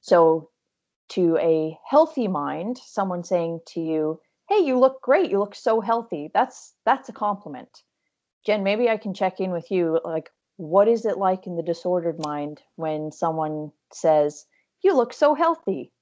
[0.00, 0.50] So
[1.10, 5.30] to a healthy mind, someone saying to you, "Hey, you look great.
[5.30, 7.82] You look so healthy." That's that's a compliment.
[8.48, 10.00] Jenn, maybe I can check in with you.
[10.06, 14.46] Like, what is it like in the disordered mind when someone says,
[14.80, 15.92] "You look so healthy"?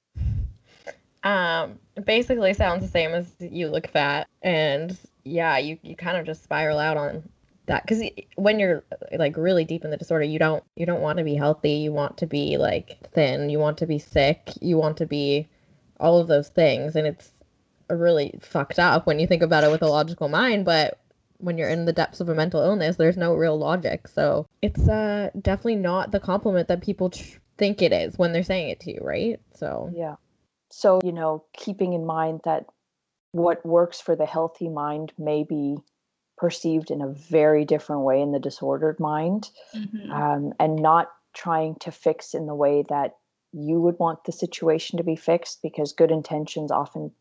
[1.23, 6.25] Um, basically sounds the same as you look fat, and yeah, you you kind of
[6.25, 7.27] just spiral out on
[7.65, 8.01] that because
[8.37, 8.81] when you're
[9.11, 11.71] like really deep in the disorder, you don't you don't want to be healthy.
[11.71, 13.49] You want to be like thin.
[13.49, 14.53] You want to be sick.
[14.61, 15.49] You want to be
[15.99, 17.29] all of those things, and it's
[17.89, 20.63] really fucked up when you think about it with a logical mind.
[20.63, 20.97] But
[21.39, 24.07] when you're in the depths of a mental illness, there's no real logic.
[24.07, 28.43] So it's uh, definitely not the compliment that people tr- think it is when they're
[28.43, 29.39] saying it to you, right?
[29.55, 30.15] So yeah.
[30.69, 32.65] So you know, keeping in mind that
[33.31, 35.77] what works for the healthy mind may be
[36.37, 40.11] perceived in a very different way in the disordered mind, mm-hmm.
[40.11, 43.15] um, and not trying to fix in the way that
[43.53, 47.11] you would want the situation to be fixed because good intentions often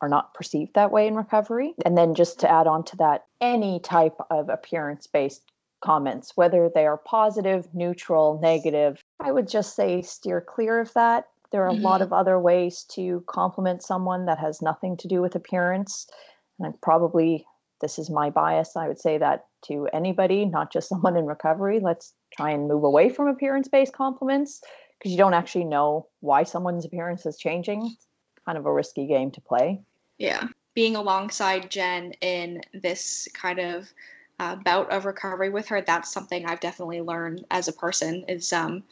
[0.00, 1.74] are not perceived that way in recovery.
[1.84, 5.42] And then just to add on to that, any type of appearance based
[5.80, 9.00] comments, whether they are positive, neutral, negative.
[9.20, 11.28] I would just say steer clear of that.
[11.52, 12.04] There are a lot Mhm.
[12.04, 16.08] of other ways to compliment someone that has nothing to do with appearance.
[16.58, 17.46] And I probably,
[17.80, 21.78] this is my bias, I would say that to anybody, not just someone in recovery.
[21.80, 24.60] Let's try and move away from appearance based compliments
[24.98, 27.96] because you don't actually know why someone's appearance is changing.
[28.46, 29.80] Kind of a risky game to play.
[30.18, 30.48] Yeah.
[30.74, 33.92] Being alongside Jenn in this kind of
[34.38, 38.52] uh, bout of recovery with her, that's something I've definitely learned as a person is
[38.52, 38.82] um,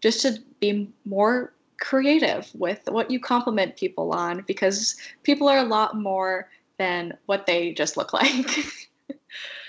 [0.00, 5.64] just to be more creative with what you compliment people on because people are a
[5.64, 6.48] lot more
[6.78, 8.66] than what they just look like.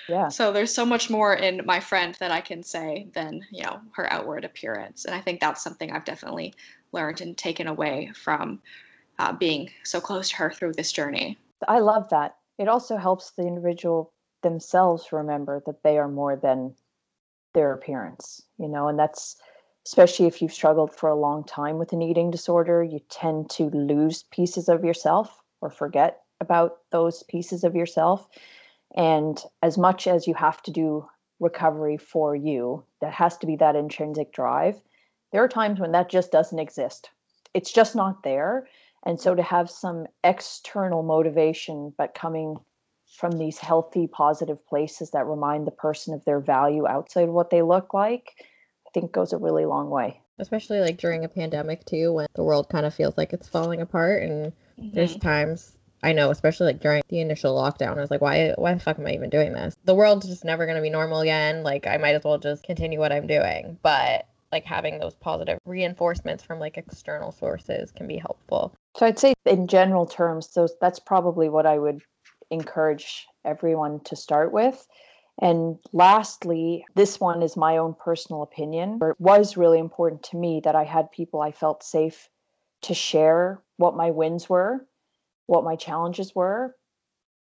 [0.08, 0.30] Yeah.
[0.30, 3.82] so there's so much more in my friend that I can say than, you know,
[3.94, 5.06] her outward appearance.
[5.06, 6.54] And I think that's something I've definitely
[6.92, 8.62] learned and taken away from
[9.20, 11.38] uh, being so close to her through this journey.
[11.68, 12.36] I love that.
[12.58, 16.76] It also helps the individual themselves remember that they are more than
[17.54, 19.38] their appearance, you know, and that's
[19.86, 23.70] especially if you've struggled for a long time with an eating disorder, you tend to
[23.70, 28.28] lose pieces of yourself or forget about those pieces of yourself.
[28.96, 31.08] And as much as you have to do
[31.40, 34.82] recovery for you, that has to be that intrinsic drive.
[35.32, 37.10] There are times when that just doesn't exist.
[37.54, 38.68] It's just not there.
[39.06, 42.58] And so to have some external motivation, but coming
[43.08, 47.50] from these healthy, positive places that remind the person of their value outside of what
[47.50, 48.34] they look like,
[48.88, 50.22] I think goes a really long way.
[50.40, 53.80] Especially like during a pandemic too, when the world kind of feels like it's falling
[53.80, 55.28] apart and there's mm-hmm.
[55.28, 58.80] times I know, especially like during the initial lockdown, I was like, why why the
[58.80, 59.76] fuck am I even doing this?
[59.86, 61.64] The world's just never gonna be normal again.
[61.64, 63.80] Like I might as well just continue what I'm doing.
[63.82, 68.74] But like having those positive reinforcements from like external sources can be helpful.
[68.96, 72.02] So I'd say in general terms, so that's probably what I would
[72.50, 74.88] encourage everyone to start with.
[75.42, 79.00] And lastly, this one is my own personal opinion.
[79.02, 82.30] It was really important to me that I had people I felt safe
[82.84, 84.88] to share what my wins were,
[85.48, 86.78] what my challenges were,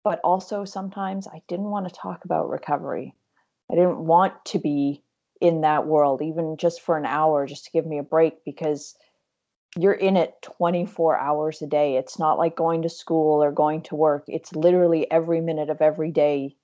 [0.04, 3.13] but also sometimes I didn't want to talk about recovery.
[3.71, 5.04] I didn't want to be
[5.43, 8.95] in that world, even just for an hour, just to give me a break because
[9.77, 11.97] you're in it 24 hours a day.
[11.97, 14.23] It's not like going to school or going to work.
[14.27, 16.56] It's literally every minute of every day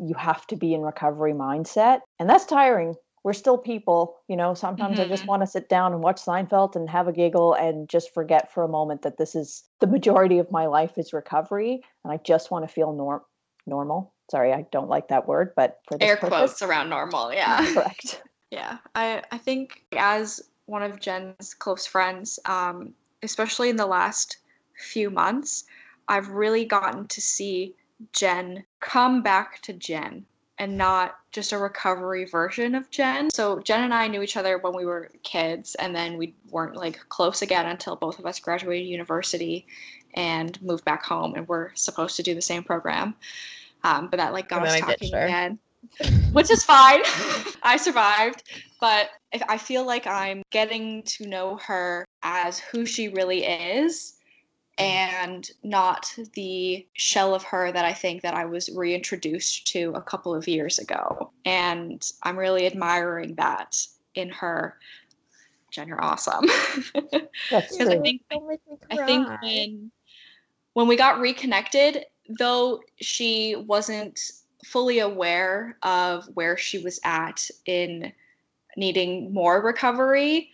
[0.00, 2.00] you have to be in recovery mindset.
[2.18, 2.96] And that's tiring.
[3.22, 4.54] We're still people, you know.
[4.54, 5.28] Sometimes I just Mhm.
[5.28, 8.64] want to sit down and watch Seinfeld and have a giggle and just forget for
[8.64, 12.50] a moment that this is the majority of my life is recovery and I just
[12.50, 13.22] want to feel norm
[13.66, 14.12] normal.
[14.30, 17.64] Sorry, I don't like that word, but for Air purpose, quotes around normal, yeah.
[17.74, 18.22] correct.
[18.50, 24.38] Yeah, I, I think as one of Jenn's close friends, um, especially in the last
[24.76, 25.64] few months,
[26.08, 27.74] I've really gotten to see
[28.12, 30.26] Jenn come back to Jenn
[30.58, 33.30] and not just a recovery version of Jenn.
[33.30, 36.76] So Jenn and I knew each other when we were kids, and then we weren't
[36.76, 39.66] like close again until both of us graduated university
[40.16, 43.14] and moved back home, and we're supposed to do the same program.
[43.84, 45.58] Um, but that like got us then I ditched talking again,
[46.32, 47.00] which is fine.
[47.62, 48.42] I survived,
[48.80, 54.16] but if I feel like I'm getting to know her as who she really is
[54.78, 60.02] and not the shell of her that I think that I was reintroduced to a
[60.02, 61.32] couple of years ago.
[61.44, 63.78] And I'm really admiring that
[64.14, 64.76] in her.
[65.70, 66.44] Jenn, you're awesome.
[67.50, 69.90] That's Because I think Don't make me I think when
[70.76, 72.04] when we got reconnected,
[72.38, 74.20] though she wasn't
[74.62, 78.12] fully aware of where she was at in
[78.76, 80.50] needing more recovery,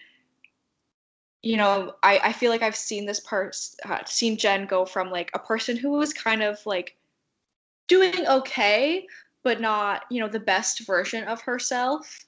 [1.42, 5.10] you know, I, I feel like I've seen this person, uh, seen Jenn go from
[5.10, 6.94] like a person who was kind of like
[7.88, 9.08] doing okay,
[9.42, 12.24] but not, you know, the best version of herself.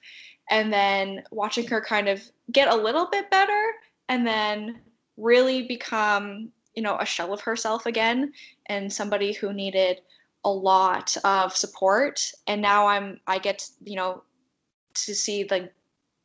[0.49, 3.63] And then watching her kind of get a little bit better
[4.09, 4.81] and then
[5.15, 8.33] really become, you know, a shell of herself again
[8.67, 10.01] and somebody who needed
[10.43, 12.31] a lot of support.
[12.47, 14.23] And now I'm, I get, you know,
[14.93, 15.73] to see like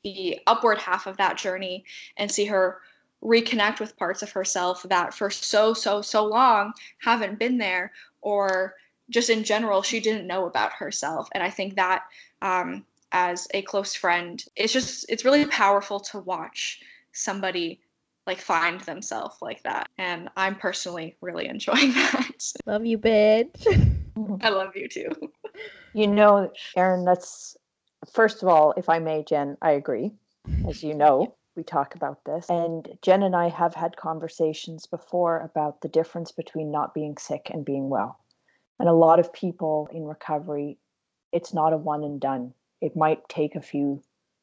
[0.05, 1.85] the upward half of that journey
[2.17, 2.79] and see her
[3.23, 6.73] reconnect with parts of herself that for so so so long
[7.03, 7.93] haven't been there
[8.23, 8.75] or
[9.11, 12.05] just in general she didn't know about herself and i think that
[12.41, 12.83] um,
[13.13, 16.81] as a close friend it's just it's really powerful to watch
[17.13, 17.79] somebody
[18.31, 22.31] like find themselves like that and i'm personally really enjoying that
[22.65, 23.67] Love you, bitch.
[24.43, 25.11] i love you too
[25.93, 27.57] You know, Erin, that's
[28.13, 30.13] first of all, if I may, Jenn, I agree.
[30.69, 32.49] As you know, we talk about this.
[32.49, 37.51] And Jenn and I have had conversations before about the difference between not being sick
[37.53, 38.21] and being well.
[38.79, 40.79] And a lot of people in recovery,
[41.33, 42.55] it's not a one and done.
[42.81, 44.01] it might take a few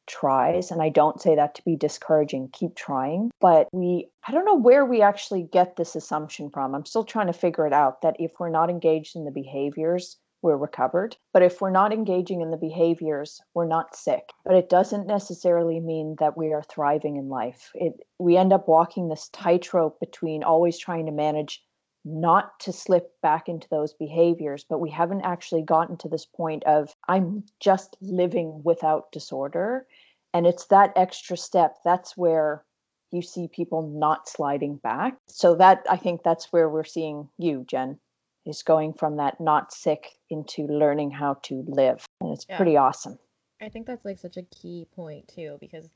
[0.08, 4.46] tries and i don't say that to be discouraging keep trying but we i don't
[4.46, 6.74] know where we actually get this assumption from.
[6.74, 10.18] I'm still trying to figure it out that if we're not engaged in the behaviors
[10.42, 14.30] we're recovered but if we're not engaging in the behaviors we're not sick.
[14.46, 17.72] But it doesn't necessarily mean that we are thriving in life.
[17.74, 21.64] It we end up walking this tightrope between always trying to manage
[22.08, 26.64] not to slip back into those behaviors, but we haven't actually gotten to this point
[26.64, 29.86] of I'm just living without disorder.
[30.34, 31.78] And it's that extra step.
[31.84, 32.64] That's where
[33.12, 35.18] you see people not sliding back.
[35.28, 38.00] So that I think that's where we're seeing you, Jenn,
[38.46, 42.06] is going from that not sick into learning how to live.
[42.22, 42.58] And it's Yeah.
[42.58, 43.20] pretty awesome.
[43.62, 45.90] I think that's like such a key point too, because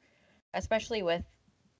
[0.53, 1.23] especially with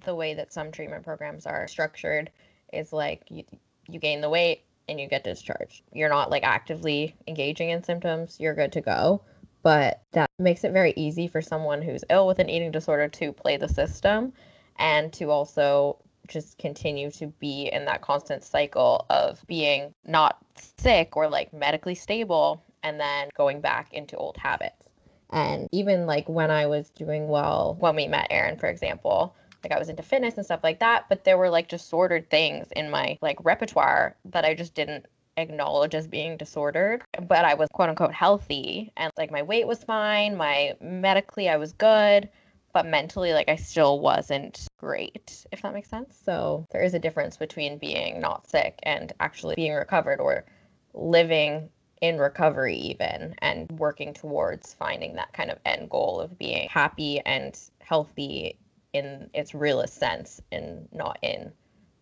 [0.03, 2.31] the way that some treatment programs are structured,
[2.71, 3.43] is like you
[3.87, 5.83] you gain the weight and you get discharged.
[5.93, 9.21] You're not like actively engaging in symptoms, you're good to go.
[9.63, 13.31] But that makes it very easy for someone who's ill with an eating disorder to
[13.31, 14.33] play the system
[14.77, 20.37] and to also just continue to be in that constant cycle of being not
[20.77, 24.87] sick or like medically stable and then going back into old habits.
[25.29, 29.71] And even like when I was doing well, when we met Erin, for example, like
[29.71, 32.89] I was into fitness and stuff like that, but there were like disordered things in
[32.89, 35.05] my like repertoire that I just didn't
[35.37, 37.03] acknowledge as being disordered.
[37.27, 41.57] But I was quote unquote healthy and like my weight was fine, my medically I
[41.57, 42.29] was good,
[42.73, 46.19] but mentally like I still wasn't great, if that makes sense.
[46.23, 50.45] So there is a difference between being not sick and actually being recovered or
[50.93, 51.69] living
[52.01, 57.19] in recovery even and working towards finding that kind of end goal of being happy
[57.25, 58.57] and healthy
[58.93, 61.51] in its realest sense and not in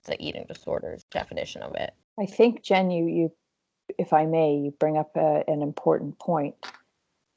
[0.06, 1.94] the eating disorders definition of it.
[2.20, 3.32] I think, Jenn, you, you
[3.98, 6.56] if I may, you bring up a, an important point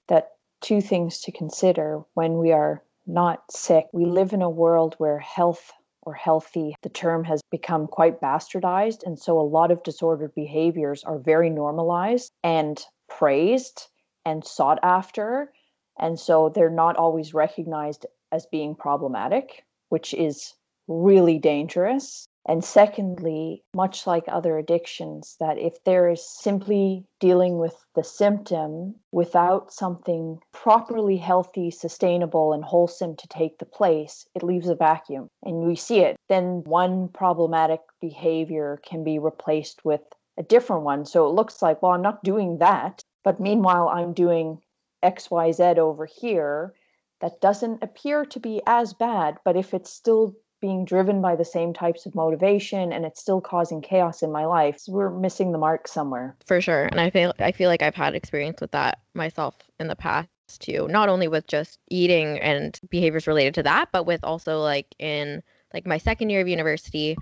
[0.08, 3.86] that two things to consider when we are not sick.
[3.92, 5.72] We live in a world where health
[6.02, 9.04] or healthy, the term has become quite bastardized.
[9.04, 13.88] And so a lot of disordered behaviors are very normalized and praised
[14.24, 15.52] and sought after.
[15.98, 20.54] And so they're not always recognized as being problematic, which is
[20.88, 22.26] really dangerous.
[22.48, 28.96] And secondly, much like other addictions, that if there is simply dealing with the symptom
[29.12, 35.28] without something properly healthy, sustainable, and wholesome to take the place, it leaves a vacuum.
[35.44, 36.16] And we see it.
[36.28, 40.02] Then one problematic behavior can be replaced with
[40.36, 41.04] a different one.
[41.04, 43.02] So it looks like, well, I'm not doing that.
[43.22, 44.58] But meanwhile, I'm doing
[45.04, 46.74] XYZ over here
[47.22, 49.38] that doesn't appear to be as bad.
[49.44, 53.40] But if it's still being driven by the same types of motivation and it's still
[53.40, 57.34] causing chaos in my life we're missing the mark somewhere for sure and i feel
[57.40, 60.28] i feel like i've had experience with that myself in the past
[60.60, 64.86] too not only with just eating and behaviors related to that but with also like
[65.00, 65.42] in
[65.74, 67.16] like my second year of university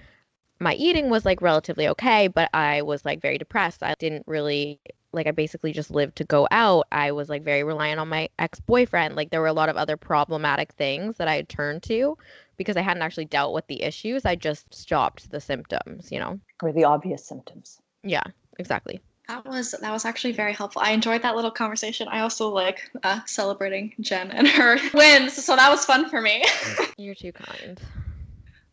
[0.59, 4.79] my eating was like relatively okay but i was like very depressed i didn't really
[5.13, 6.87] like I basically just lived to go out.
[6.93, 9.17] I was like very reliant on my ex-boyfriend.
[9.17, 12.17] Like there were a lot of other problematic things that I had turned to
[12.57, 14.25] because I hadn't actually dealt with the issues.
[14.25, 16.39] I just stopped the symptoms, you know.
[16.63, 18.23] or the obvious symptoms Yeah,
[18.59, 19.01] exactly.
[19.29, 20.83] That was that was actually very helpful.
[20.83, 22.09] I enjoyed that little conversation.
[22.09, 26.45] I also like uh, celebrating Jenn and her wins, so that was fun for me.
[26.99, 27.81] You're too kind.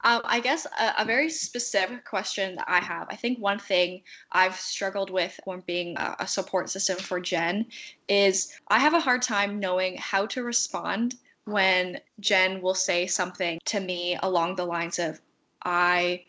[0.04, 3.08] Um, I guess a, a very specific question that I have.
[3.10, 7.66] I think one thing I've struggled with when being a, a support system for Jenn
[8.08, 13.60] is I have a hard time knowing how to respond when Jenn will say something
[13.66, 15.20] to me along the lines of,
[15.64, 16.24] I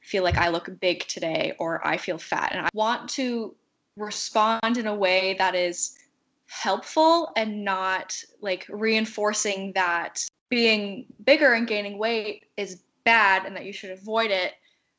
[0.00, 2.52] feel like I look big today or I feel fat.
[2.52, 3.54] And I want to
[3.96, 5.96] respond in a way that is
[6.46, 13.64] helpful and not like reinforcing that being bigger and gaining weight is bad and that
[13.64, 14.52] you should avoid it.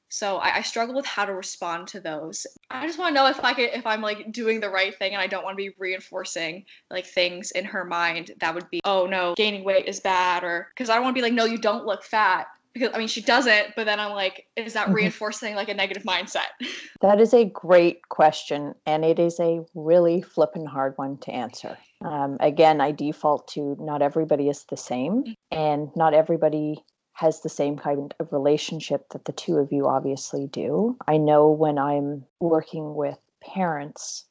[0.10, 2.46] So I, I struggle with how to respond to those.
[2.70, 5.14] I just want to know if I could, if I'm like doing the right thing,
[5.14, 8.80] and I don't want to be reinforcing like things in her mind that would be,
[8.86, 11.46] oh no, gaining weight is bad, or because I don't want to be like, no,
[11.46, 12.46] you don't look fat,
[12.76, 14.94] because I mean she doesn't, but then I'm like, is that Mhm.
[14.94, 16.50] reinforcing like a negative mindset?
[17.02, 21.78] that is a great question and it is a really flippin' hard one to answer
[22.02, 26.84] um, again i default to not everybody is the same and not everybody
[27.24, 30.98] has the same kind of relationship that the two of you obviously do.
[31.08, 34.26] I know when I'm working with parents,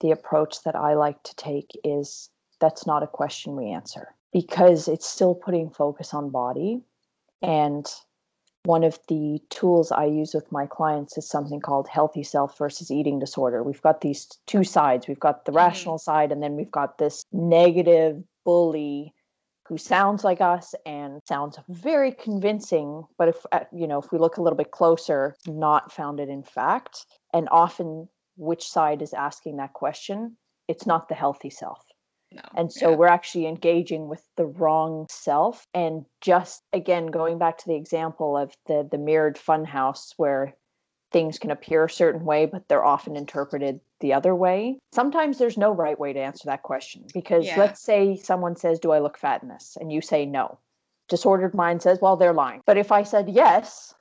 [0.00, 2.28] the approach that I like to take is
[2.60, 6.82] that's not a question we answer because it's still putting focus on body.
[7.40, 7.86] And
[8.64, 12.90] one of the tools I use with my clients is something called healthy self versus
[12.90, 13.62] eating disorder.
[13.62, 15.08] We've got these two sides.
[15.08, 15.56] We've got the Mhm.
[15.56, 19.14] rational side, and then we've got this negative bully
[19.68, 24.18] who sounds like us and sounds very convincing but if uh, you know if we
[24.18, 29.56] look a little bit closer not founded in fact and often which side is asking
[29.56, 30.36] that question
[30.68, 31.82] it's not the healthy self
[32.32, 32.42] No.
[32.56, 32.96] and so yeah.
[32.96, 38.36] we're actually engaging with the wrong self and just again going back to the example
[38.36, 40.54] of the the mirrored funhouse where
[41.10, 44.78] things can appear a certain way but they're often interpreted the other way.
[44.92, 47.58] Sometimes there's no right way to answer that question because Yeah.
[47.58, 49.76] let's say someone says do i look fat in this?
[49.80, 50.58] and you say no.
[51.08, 52.60] Disordered mind says well they're lying.
[52.66, 53.94] But if i said yes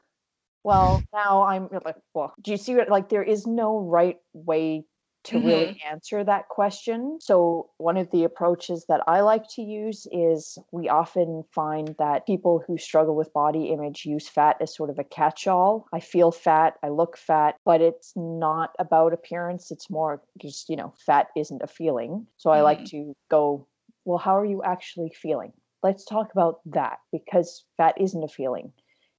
[0.63, 4.83] well now i'm like well do you see what like there is no right way
[5.27, 5.93] to really mm-hmm.
[5.93, 7.19] answer that question.
[7.21, 12.25] So, one of the approaches that I like to use is we often find that
[12.25, 15.87] people who struggle with body image use fat as sort of a catch all.
[15.93, 19.69] I feel fat, I look fat, but it's not about appearance.
[19.71, 22.27] It's more just, you know, fat isn't a feeling.
[22.37, 23.09] So, I like mm-hmm.
[23.09, 23.67] to go,
[24.05, 25.51] well, how are you actually feeling?
[25.83, 28.71] Let's talk about that because fat isn't a feeling.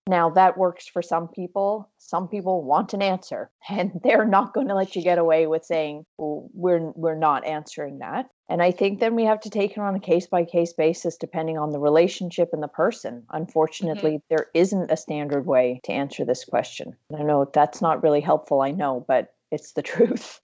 [0.09, 1.91] Now that works for some people.
[1.99, 5.65] Some people want an answer, and they're not going to let you get away with
[5.65, 8.27] saying well, we're we're not answering that.
[8.49, 11.19] And I think then we have to take it on a case by case basis,
[11.19, 13.17] depending on the relationship and the person.
[13.17, 13.37] Mm-hmm.
[13.37, 16.97] Unfortunately, there isn't a standard way to answer this question.
[17.15, 18.63] I know that's not really helpful.
[18.63, 20.41] I know, but it's the truth.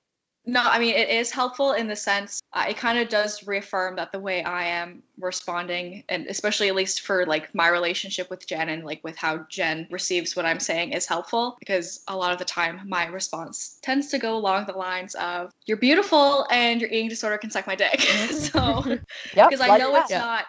[0.47, 3.97] No, I mean, it is helpful in the sense uh, it kind of does reaffirm
[3.97, 8.47] that the way I am responding, and especially at least for like my relationship with
[8.47, 12.33] Jenn and like with how Jenn receives what I'm saying is helpful because a lot
[12.33, 16.81] of the time my response tends to go along the lines of, You're beautiful and
[16.81, 18.01] your eating disorder can suck my dick.
[18.31, 18.85] so,
[19.35, 20.03] Yep, because I like know that.
[20.03, 20.45] it's not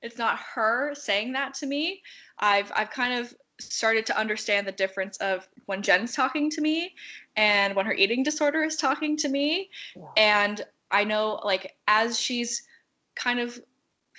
[0.00, 2.02] it's not her saying that to me.
[2.38, 6.94] I've I've kind of started to understand the difference of when Jenn's talking to me
[7.38, 9.70] and when her eating disorder is talking to me.
[9.96, 10.02] Yeah.
[10.16, 12.62] And I know like as she's
[13.14, 13.58] kind of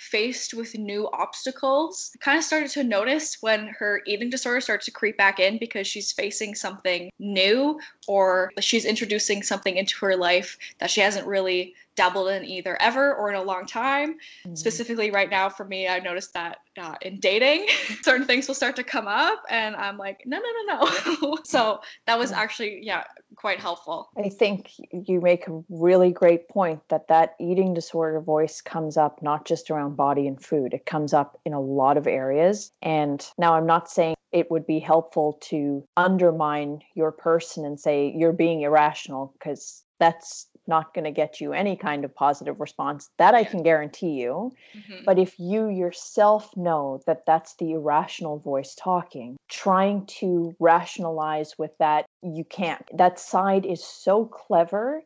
[0.00, 4.90] faced with new obstacles, kind of started to notice when her eating disorder starts to
[4.90, 7.78] creep back in because she's facing something new
[8.08, 13.14] or she's introducing something into her life that she hasn't really dabbled in either ever
[13.14, 14.16] or in a long time.
[14.46, 14.56] Mhm.
[14.56, 17.66] Specifically, right now for me, I've noticed that uh, in dating,
[18.02, 20.84] certain things will start to come up, and I'm like, no, no, no,
[21.20, 21.38] no.
[21.44, 23.04] so that was actually, yeah,
[23.40, 24.10] quite helpful.
[24.22, 29.22] I think you make a really great point that that eating disorder voice comes up
[29.22, 30.74] not just around body and food.
[30.74, 32.70] It comes up in a lot of areas.
[32.82, 38.12] And now I'm not saying it would be helpful to undermine your person and say
[38.14, 43.10] you're being irrational because that's not going to get you any kind of positive response.
[43.18, 44.52] That I can guarantee you.
[44.74, 45.04] Mhm.
[45.04, 51.76] But if you yourself know that that's the irrational voice talking, trying to rationalize with
[51.78, 52.84] that, you can't.
[52.96, 55.02] That side is so clever.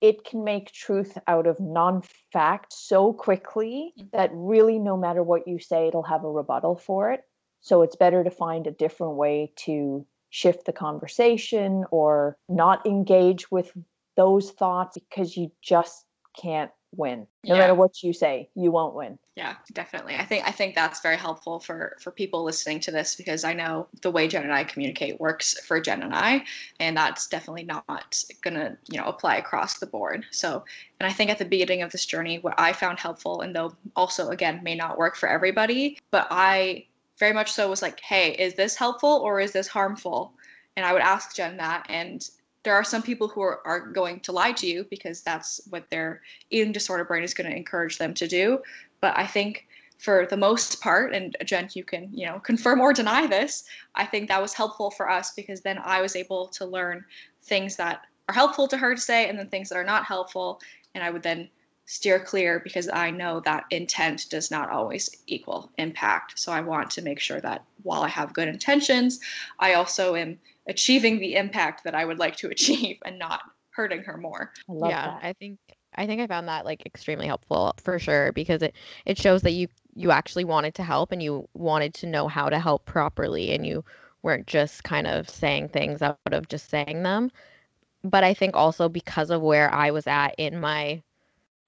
[0.00, 2.02] It can make truth out of non
[2.32, 4.10] fact so quickly Mhm.
[4.12, 7.24] that really, no matter what you say, it'll have a rebuttal for it.
[7.60, 13.50] So it's better to find a different way to shift the conversation or not engage
[13.50, 13.72] with
[14.16, 16.06] those thoughts because you just
[16.40, 17.26] can't win.
[17.44, 17.60] No Yeah.
[17.60, 19.18] matter what you say, you won't win.
[19.36, 20.16] Yeah, definitely.
[20.16, 23.52] I think I think that's very helpful for for people listening to this because I
[23.52, 26.44] know the way Jenn and I communicate works for Jenn and I,
[26.80, 30.26] and that's definitely not gonna you know apply across the board.
[30.30, 30.64] So,
[30.98, 33.74] and I think at the beginning of this journey, what I found helpful, and though
[33.94, 36.86] also again may not work for everybody, but I
[37.18, 40.34] very much so was like, hey, is this helpful or is this harmful?
[40.76, 42.28] And I would ask Jenn that, and
[42.62, 45.88] there are some people who are, are going to lie to you because that's what
[45.90, 48.58] their eating disorder brain is going to encourage them to do.
[49.00, 49.66] But I think
[49.98, 53.64] for the most part, and Jenn, you can you know confirm or deny this.
[53.94, 57.04] I think that was helpful for us because then I was able to learn
[57.42, 60.60] things that are helpful to her to say, and then things that are not helpful,
[60.94, 61.48] and I would then
[61.90, 66.38] steer clear because I know that intent does not always equal impact.
[66.38, 69.18] So I want to make sure that while I have good intentions,
[69.58, 70.38] I also am
[70.68, 74.52] achieving the impact that I would like to achieve and not hurting her more.
[74.68, 75.20] I love yeah, that.
[75.20, 75.58] I think
[75.96, 79.50] I think I found that like extremely helpful for sure because it it shows that
[79.50, 79.66] you
[79.96, 83.66] you actually wanted to help and you wanted to know how to help properly and
[83.66, 83.84] you
[84.22, 87.32] weren't just kind of saying things out of just saying them.
[88.04, 91.02] But I think also because of where I was at in my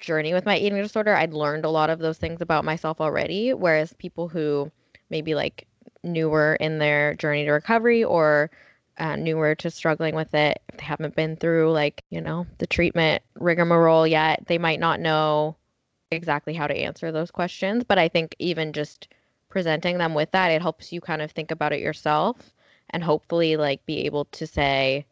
[0.03, 3.55] journey with my eating disorder, I'd learned a lot of those things about myself already
[3.55, 4.70] whereas people who
[5.09, 5.66] maybe like
[6.03, 8.50] newer in their journey to recovery or
[8.98, 12.66] uh, newer to struggling with it, if they haven't been through like, you know, the
[12.66, 15.57] treatment rigmarole yet, they might not know
[16.11, 17.84] exactly how to answer those questions.
[17.84, 19.09] But I think even just
[19.48, 22.53] presenting them with that, it helps you kind of think about it yourself
[22.90, 25.07] and hopefully like be able to say,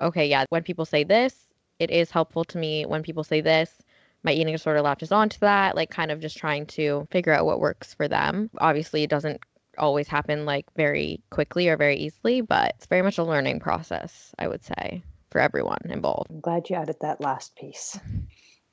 [0.00, 2.84] okay, yeah, when people say this, it is helpful to me.
[2.84, 3.78] When people say this,
[4.24, 7.60] my eating disorder latches onto that, like kind of just trying to figure out what
[7.60, 8.50] works for them.
[8.58, 9.40] Obviously, it doesn't
[9.78, 14.34] always happen like very quickly or very easily, but it's very much a learning process,
[14.38, 16.30] I would say, for everyone involved.
[16.30, 17.98] I'm glad you added that last piece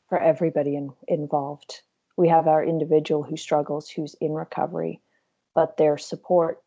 [0.10, 1.82] for everybody in, involved.
[2.18, 5.02] We have our individual who struggles, who's in recovery,
[5.56, 6.62] but their support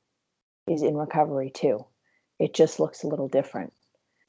[0.66, 1.87] is in recovery too.
[2.39, 3.72] It just looks a little different.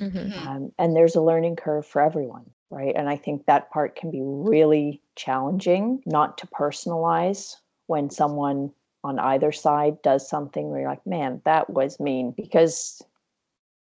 [0.02, 0.48] Mm-hmm.
[0.48, 2.94] Um, and there's a learning curve for everyone, right?
[2.96, 7.56] And I think that part can be really challenging not to personalize
[7.88, 8.72] when someone
[9.04, 12.32] on either side does something where you're like, man, that was mean.
[12.36, 13.02] Because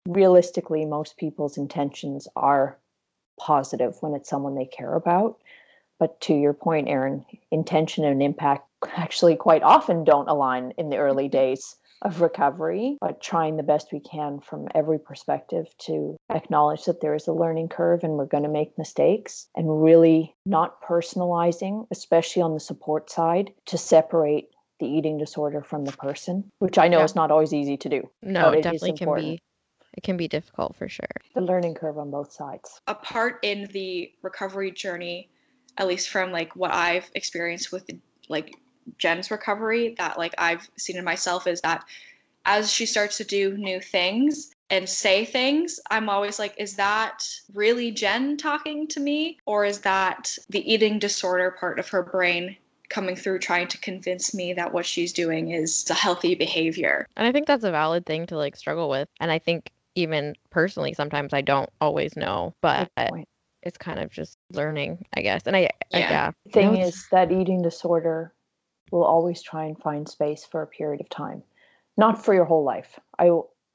[0.07, 2.78] realistically, most people's intentions are
[3.40, 5.38] positive when it's someone they care about.
[5.98, 10.98] But to your point, Erin, intention and impact actually quite often don't align in the
[10.98, 16.84] early days of recovery, but trying the best we can from every perspective to acknowledge
[16.84, 20.80] that there is a learning curve and we're going to make mistakes and really not
[20.82, 26.76] personalizing, especially on the support side, to separate the eating disorder from the person, which
[26.76, 27.05] I know Yeah.
[27.05, 28.11] is not always easy to do.
[28.22, 29.40] No, but it is definitely can be
[29.97, 31.07] it can be difficult for sure.
[31.34, 32.80] The learning curve on both sides.
[32.86, 35.30] a part in the recovery journey,
[35.78, 37.88] at least from like what I've experienced with
[38.28, 38.55] like
[38.99, 41.84] Jenn's recovery, that like I've seen in myself is that
[42.45, 47.24] as she starts to do new things and say things, I'm always like, is that
[47.55, 49.39] really Jenn talking to me?
[49.47, 52.57] Or is that the eating disorder part of her brain
[52.89, 57.07] coming through trying to convince me that what she's doing is a healthy behavior?
[57.16, 59.09] And I think that's a valid thing to like struggle with.
[59.20, 62.89] And I think even personally sometimes I don't always know, but
[63.62, 65.43] it's kind of just learning, I guess.
[65.47, 66.11] And I, I Yeah.
[66.11, 66.30] yeah.
[66.45, 68.32] The thing No, it's- is that eating disorder
[68.91, 71.43] will always try and find space for a period of time,
[71.97, 72.99] not for your whole life.
[73.18, 73.30] I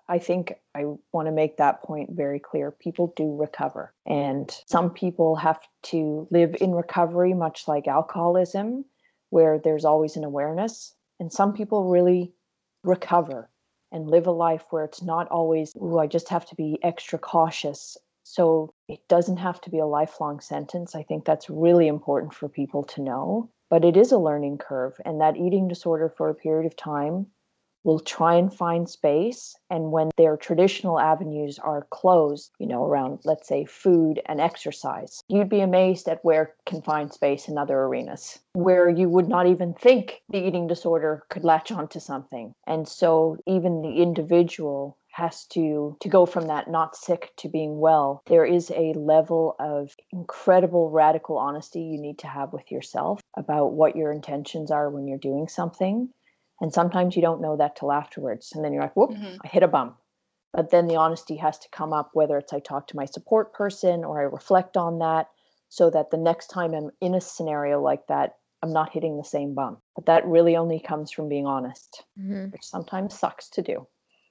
[0.07, 2.72] I think I want to make that point very clear.
[2.72, 8.84] People do recover, and some people have to live in recovery, much like alcoholism,
[9.30, 10.93] where there's always an awareness.
[11.20, 12.34] And some people really
[12.84, 13.49] recover
[13.91, 17.20] and live a life where it's not always, oh, I just have to be extra
[17.20, 17.97] cautious.
[18.24, 20.95] So it doesn't have to be a lifelong sentence.
[20.95, 23.49] I think that's really important for people to know.
[23.72, 27.28] But it is a learning curve, and that eating disorder for a period of time
[27.84, 29.55] will try and find space.
[29.69, 35.24] And when their traditional avenues are closed, you know, around, let's say, food and exercise,
[35.30, 39.47] you'd be amazed at where can find space in other arenas where you would not
[39.47, 42.53] even think the eating disorder could latch onto something.
[42.67, 47.80] And so even the individual has to to go from that not sick to being
[47.80, 53.20] well there is a level of incredible radical honesty you need to have with yourself
[53.36, 56.09] about what your intentions are when you're doing something.
[56.62, 58.51] And sometimes you don't know that till afterwards.
[58.53, 59.38] And then you're like whoop Mhm.
[59.43, 59.97] i hit a bump
[60.53, 63.53] but then the honesty has to come up whether it's i talk to my support
[63.53, 65.30] person or i reflect on that
[65.70, 69.24] so that the next time i'm in a scenario like that i'm not hitting the
[69.24, 72.51] same bump but that really only comes from being honest Mhm.
[72.51, 73.88] which sometimes sucks to do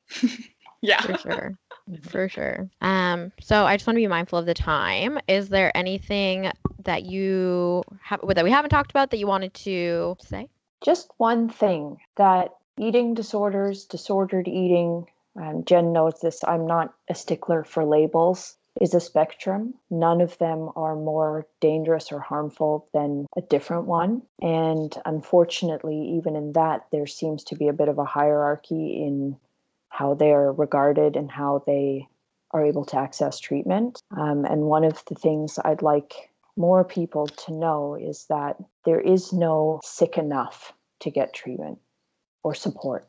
[0.83, 1.01] Yeah.
[1.03, 1.59] for sure
[2.03, 5.77] for sure um so i just want to be mindful of the time is there
[5.77, 6.53] anything
[6.85, 10.49] that you have that we haven't talked about that you wanted to say
[10.83, 15.07] just one thing that eating disorders, disordered eating,
[15.37, 19.75] um, Jenn knows this, I'm not a stickler for labels, is a spectrum.
[19.91, 24.23] None of them are more dangerous or harmful than a different one.
[24.41, 29.37] And unfortunately, even in that, there seems to be a bit of a hierarchy in
[30.01, 32.09] how they're regarded and how they
[32.53, 34.01] are able to access treatment.
[34.17, 39.01] Um, and one of the things I'd like more people to know is that there
[39.01, 41.79] is no sick enough to get treatment
[42.43, 43.07] or support.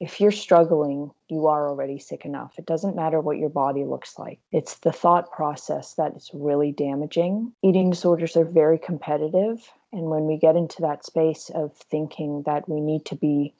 [0.00, 2.54] If you're struggling, you are already sick enough.
[2.56, 4.38] It doesn't matter what your body looks like.
[4.50, 7.52] It's the thought process that is really damaging.
[7.62, 9.70] Eating disorders are very competitive.
[9.92, 13.52] And when we get into that space of thinking that we need to be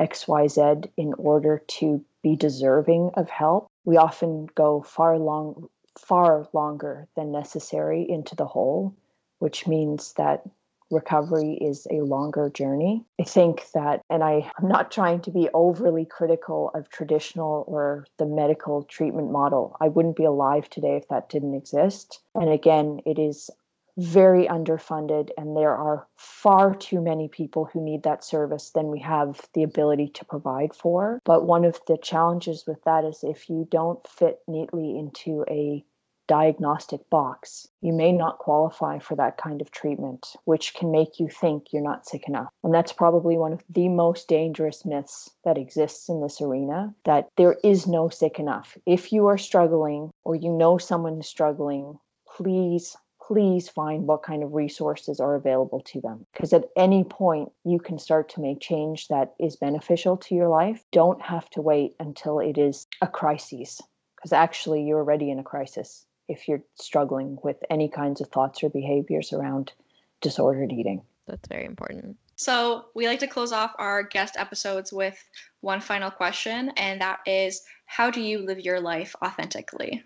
[0.00, 5.68] XYZ in order to be deserving of help, we often go far long
[5.98, 8.92] far longer than necessary into the hole,
[9.38, 10.42] which means that
[10.90, 13.04] recovery is a longer journey.
[13.20, 18.06] I think that, and I, I'm not trying to be overly critical of traditional or
[18.18, 19.76] the medical treatment model.
[19.80, 22.20] I wouldn't be alive today if that didn't exist.
[22.34, 23.50] And again, it is
[23.96, 29.00] very underfunded, and there are far too many people who need that service than we
[29.00, 31.20] have the ability to provide for.
[31.24, 35.84] But one of the challenges with that is if you don't fit neatly into a
[36.26, 41.28] diagnostic box, you may not qualify for that kind of treatment, which can make you
[41.28, 42.48] think you're not sick enough.
[42.62, 47.28] And that's probably one of the most dangerous myths that exists in this arena that
[47.36, 48.76] there is no sick enough.
[48.86, 51.98] If you are struggling or you know someone is struggling,
[52.36, 52.96] please,
[53.26, 56.26] please find what kind of resources are available to them.
[56.32, 60.48] Because at any point, you can start to make change that is beneficial to your
[60.48, 60.84] life.
[60.92, 63.80] Don't have to wait until it is a crisis,
[64.16, 68.62] because actually, you're already in a crisis if you're struggling with any kinds of thoughts
[68.62, 69.72] or behaviors around
[70.20, 71.02] disordered eating.
[71.26, 72.16] That's very important.
[72.36, 75.22] So, we like to close off our guest episodes with
[75.60, 80.02] one final question, and that is How do you live your life authentically?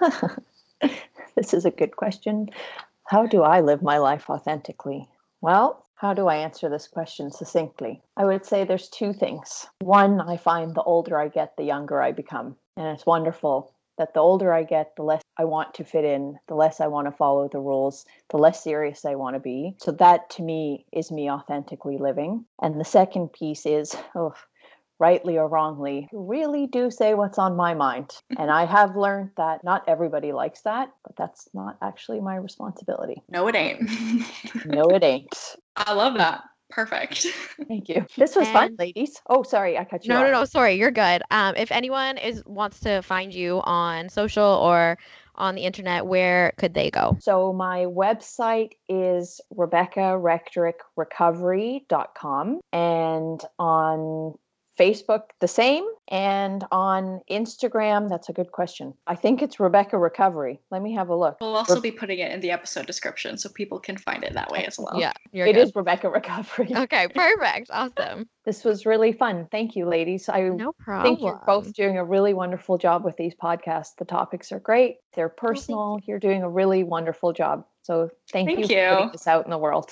[1.36, 2.48] this is a good question.
[3.06, 5.08] How do I live my life authentically?
[5.40, 8.02] Well, how do I answer this question succinctly?
[8.16, 9.66] I would say there's two things.
[9.80, 12.56] One, I find the older I get, the younger I become.
[12.76, 16.38] And it's wonderful that the older I get, the less I want to fit in,
[16.46, 19.74] the less I want to follow the rules, the less serious I want to be.
[19.78, 22.44] So that to me is me authentically living.
[22.62, 24.34] And the second piece is, oh,
[24.98, 28.10] rightly or wrongly, really do say what's on my mind.
[28.36, 33.22] and I have learned that not everybody likes that, but that's not actually my responsibility.
[33.28, 33.88] No, it ain't.
[34.64, 35.34] no, it ain't.
[35.76, 36.42] I love that.
[36.70, 37.26] Perfect.
[37.66, 38.04] Thank you.
[38.18, 39.22] This was fun, ladies.
[39.26, 40.26] Oh, sorry, I cut you No, off.
[40.26, 40.44] no, no.
[40.44, 41.22] Sorry, you're good.
[41.30, 44.98] Um, if anyone is wants to find you on social or
[45.34, 47.16] on the internet, where could they go?
[47.20, 54.34] So my website is rebecca RebeccaRechtorikRecovery.com and on
[54.78, 58.94] Facebook the same and on Instagram that's a good question.
[59.06, 60.60] I think it's Rebecca Recovery.
[60.70, 61.38] Let me have a look.
[61.40, 64.50] We'll also be putting it in the episode description so people can find it that
[64.50, 64.98] way as well.
[64.98, 65.62] Yeah, you're It good.
[65.62, 66.68] is Rebecca Recovery.
[66.76, 67.70] Okay, perfect.
[67.70, 68.28] Awesome.
[68.44, 69.46] This was really fun.
[69.50, 70.26] Thank you, ladies.
[70.30, 71.02] I No problem.
[71.16, 73.94] think you're both doing a really wonderful job with these podcasts.
[73.98, 74.96] The topics are great.
[75.14, 75.98] They're personal.
[76.06, 77.66] You're doing a really wonderful job.
[77.82, 79.90] So thank, Thank you for putting this out in the world.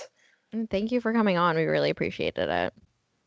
[0.53, 1.57] And Thank you for coming on.
[1.57, 2.73] We really appreciated it.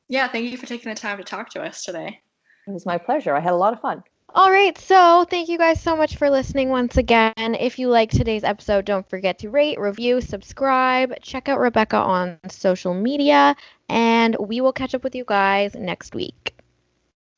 [0.10, 2.20] Yeah, thank you for taking the time to talk to us today.
[2.68, 3.36] It was my pleasure.
[3.36, 4.04] I had a lot of fun.
[4.36, 7.34] All right, so thank you guys so much for listening once again.
[7.38, 12.38] If you liked today's episode, don't forget to rate, review, subscribe, check out Rebecca on
[12.48, 13.56] social media,
[13.88, 16.54] and we will catch up with you guys next week.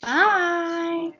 [0.02, 1.12] Bye.